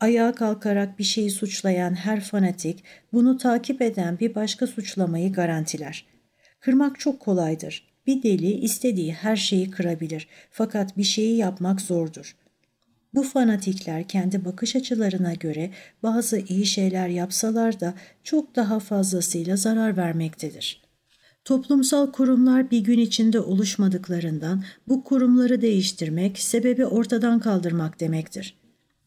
Ayağa 0.00 0.34
kalkarak 0.34 0.98
bir 0.98 1.04
şeyi 1.04 1.30
suçlayan 1.30 1.94
her 1.94 2.20
fanatik 2.20 2.84
bunu 3.12 3.38
takip 3.38 3.82
eden 3.82 4.18
bir 4.18 4.34
başka 4.34 4.66
suçlamayı 4.66 5.32
garantiler. 5.32 6.06
Kırmak 6.60 7.00
çok 7.00 7.20
kolaydır. 7.20 7.88
Bir 8.06 8.22
deli 8.22 8.52
istediği 8.52 9.12
her 9.12 9.36
şeyi 9.36 9.70
kırabilir 9.70 10.28
fakat 10.50 10.96
bir 10.96 11.04
şeyi 11.04 11.36
yapmak 11.36 11.80
zordur. 11.80 12.36
Bu 13.14 13.22
fanatikler 13.22 14.08
kendi 14.08 14.44
bakış 14.44 14.76
açılarına 14.76 15.34
göre 15.34 15.70
bazı 16.02 16.38
iyi 16.38 16.66
şeyler 16.66 17.08
yapsalar 17.08 17.80
da 17.80 17.94
çok 18.24 18.56
daha 18.56 18.80
fazlasıyla 18.80 19.56
zarar 19.56 19.96
vermektedir. 19.96 20.85
Toplumsal 21.46 22.12
kurumlar 22.12 22.70
bir 22.70 22.80
gün 22.80 22.98
içinde 22.98 23.40
oluşmadıklarından 23.40 24.64
bu 24.88 25.04
kurumları 25.04 25.60
değiştirmek, 25.60 26.38
sebebi 26.38 26.86
ortadan 26.86 27.40
kaldırmak 27.40 28.00
demektir. 28.00 28.54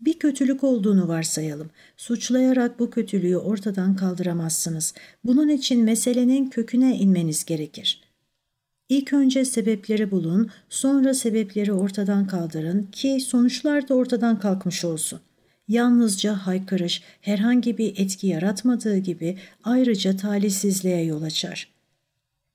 Bir 0.02 0.20
kötülük 0.20 0.64
olduğunu 0.64 1.08
varsayalım. 1.08 1.70
Suçlayarak 1.98 2.80
bu 2.80 2.90
kötülüğü 2.90 3.38
ortadan 3.38 3.96
kaldıramazsınız. 3.96 4.94
Bunun 5.24 5.50
için 5.50 5.84
meselenin 5.84 6.50
köküne 6.50 6.98
inmeniz 6.98 7.46
gerekir. 7.46 8.02
İlk 8.90 9.14
önce 9.14 9.46
sebepleri 9.46 10.12
bulun, 10.12 10.50
sonra 10.70 11.14
sebepleri 11.14 11.74
ortadan 11.74 12.28
kaldırın 12.28 12.84
ki 12.84 13.20
sonuçlar 13.20 13.90
da 13.90 13.96
ortadan 13.96 14.40
kalkmış 14.40 14.86
olsun. 14.86 15.20
Yalnızca 15.68 16.34
haykırış 16.34 17.04
herhangi 17.22 17.78
bir 17.78 17.94
etki 17.98 18.28
yaratmadığı 18.28 18.98
gibi 18.98 19.38
ayrıca 19.64 20.18
talihsizliğe 20.18 21.04
yol 21.04 21.22
açar.'' 21.22 21.79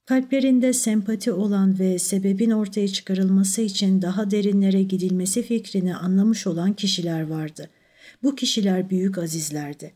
Kalplerinde 0.05 0.73
sempati 0.73 1.31
olan 1.31 1.79
ve 1.79 1.99
sebebin 1.99 2.51
ortaya 2.51 2.87
çıkarılması 2.87 3.61
için 3.61 4.01
daha 4.01 4.31
derinlere 4.31 4.83
gidilmesi 4.83 5.43
fikrini 5.43 5.95
anlamış 5.95 6.47
olan 6.47 6.73
kişiler 6.73 7.27
vardı. 7.27 7.69
Bu 8.23 8.35
kişiler 8.35 8.89
büyük 8.89 9.17
azizlerdi. 9.17 9.93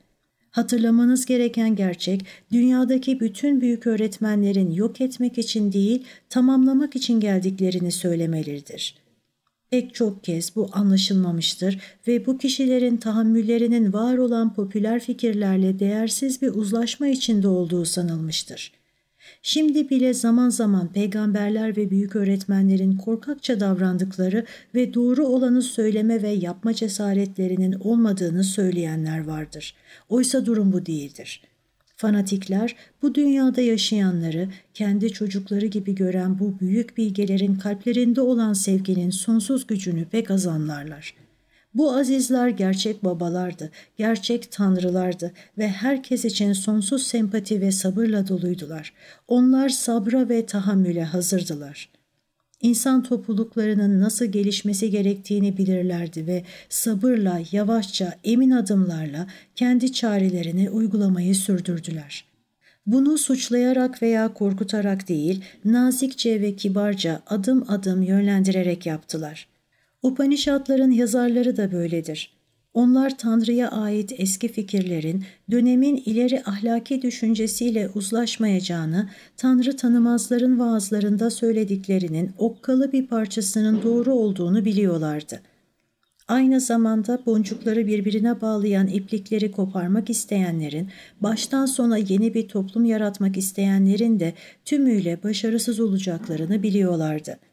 Hatırlamanız 0.51 1.25
gereken 1.25 1.75
gerçek, 1.75 2.25
dünyadaki 2.51 3.19
bütün 3.19 3.61
büyük 3.61 3.87
öğretmenlerin 3.87 4.71
yok 4.71 5.01
etmek 5.01 5.37
için 5.37 5.71
değil, 5.71 6.03
tamamlamak 6.29 6.95
için 6.95 7.19
geldiklerini 7.19 7.91
söylemeleridir. 7.91 8.95
Pek 9.69 9.93
çok 9.93 10.23
kez 10.23 10.55
bu 10.55 10.69
anlaşılmamıştır 10.71 11.79
ve 12.07 12.25
bu 12.25 12.37
kişilerin 12.37 12.97
tahammüllerinin 12.97 13.93
var 13.93 14.17
olan 14.17 14.53
popüler 14.53 14.99
fikirlerle 14.99 15.79
değersiz 15.79 16.41
bir 16.41 16.49
uzlaşma 16.49 17.07
içinde 17.07 17.47
olduğu 17.47 17.85
sanılmıştır. 17.85 18.78
Şimdi 19.41 19.89
bile 19.89 20.13
zaman 20.13 20.49
zaman 20.49 20.93
peygamberler 20.93 21.77
ve 21.77 21.91
büyük 21.91 22.15
öğretmenlerin 22.15 22.97
korkakça 22.97 23.59
davrandıkları 23.59 24.45
ve 24.75 24.93
doğru 24.93 25.27
olanı 25.27 25.61
söyleme 25.61 26.21
ve 26.21 26.29
yapma 26.29 26.73
cesaretlerinin 26.73 27.73
olmadığını 27.73 28.43
söyleyenler 28.43 29.25
vardır. 29.25 29.75
Oysa 30.09 30.45
durum 30.45 30.73
bu 30.73 30.85
değildir. 30.85 31.41
Fanatikler 31.95 32.75
bu 33.01 33.15
dünyada 33.15 33.61
yaşayanları 33.61 34.49
kendi 34.73 35.13
çocukları 35.13 35.65
gibi 35.65 35.95
gören 35.95 36.39
bu 36.39 36.59
büyük 36.59 36.97
bilgelerin 36.97 37.55
kalplerinde 37.55 38.21
olan 38.21 38.53
sevginin 38.53 39.09
sonsuz 39.09 39.67
gücünü 39.67 40.05
pek 40.05 40.31
az 40.31 40.47
anlarlar.'' 40.47 41.28
Bu 41.73 41.95
azizler 41.95 42.49
gerçek 42.49 43.03
babalardı, 43.03 43.71
gerçek 43.97 44.51
tanrılardı 44.51 45.31
ve 45.57 45.67
herkes 45.67 46.25
için 46.25 46.53
sonsuz 46.53 47.07
sempati 47.07 47.61
ve 47.61 47.71
sabırla 47.71 48.27
doluydular. 48.27 48.93
Onlar 49.27 49.69
sabra 49.69 50.29
ve 50.29 50.45
tahammüle 50.45 51.03
hazırdılar. 51.03 51.89
İnsan 52.61 53.03
topluluklarının 53.03 54.01
nasıl 54.01 54.25
gelişmesi 54.25 54.89
gerektiğini 54.89 55.57
bilirlerdi 55.57 56.27
ve 56.27 56.43
sabırla, 56.69 57.41
yavaşça, 57.51 58.13
emin 58.23 58.51
adımlarla 58.51 59.27
kendi 59.55 59.93
çarelerini 59.93 60.69
uygulamayı 60.69 61.35
sürdürdüler. 61.35 62.25
Bunu 62.85 63.17
suçlayarak 63.17 64.01
veya 64.01 64.33
korkutarak 64.33 65.07
değil, 65.07 65.43
nazikçe 65.65 66.41
ve 66.41 66.55
kibarca 66.55 67.21
adım 67.27 67.65
adım 67.67 68.03
yönlendirerek 68.03 68.85
yaptılar. 68.85 69.47
Upanishadların 70.03 70.91
yazarları 70.91 71.57
da 71.57 71.71
böyledir. 71.71 72.39
Onlar 72.73 73.17
Tanrı'ya 73.17 73.71
ait 73.71 74.13
eski 74.17 74.47
fikirlerin 74.47 75.23
dönemin 75.51 75.97
ileri 76.05 76.43
ahlaki 76.45 77.01
düşüncesiyle 77.01 77.89
uzlaşmayacağını, 77.95 79.09
Tanrı 79.37 79.77
tanımazların 79.77 80.59
vaazlarında 80.59 81.29
söylediklerinin 81.29 82.31
okkalı 82.37 82.91
bir 82.91 83.07
parçasının 83.07 83.83
doğru 83.83 84.13
olduğunu 84.13 84.65
biliyorlardı. 84.65 85.41
Aynı 86.27 86.59
zamanda 86.59 87.25
boncukları 87.25 87.87
birbirine 87.87 88.41
bağlayan 88.41 88.87
iplikleri 88.87 89.51
koparmak 89.51 90.09
isteyenlerin, 90.09 90.89
baştan 91.21 91.65
sona 91.65 91.97
yeni 91.97 92.33
bir 92.33 92.47
toplum 92.47 92.85
yaratmak 92.85 93.37
isteyenlerin 93.37 94.19
de 94.19 94.33
tümüyle 94.65 95.23
başarısız 95.23 95.79
olacaklarını 95.79 96.63
biliyorlardı. 96.63 97.48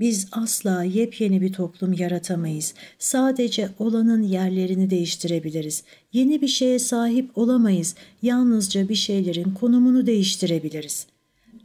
Biz 0.00 0.28
asla 0.32 0.84
yepyeni 0.84 1.40
bir 1.40 1.52
toplum 1.52 1.92
yaratamayız. 1.92 2.74
Sadece 2.98 3.68
olanın 3.78 4.22
yerlerini 4.22 4.90
değiştirebiliriz. 4.90 5.82
Yeni 6.12 6.42
bir 6.42 6.48
şeye 6.48 6.78
sahip 6.78 7.38
olamayız. 7.38 7.94
Yalnızca 8.22 8.88
bir 8.88 8.94
şeylerin 8.94 9.54
konumunu 9.54 10.06
değiştirebiliriz. 10.06 11.06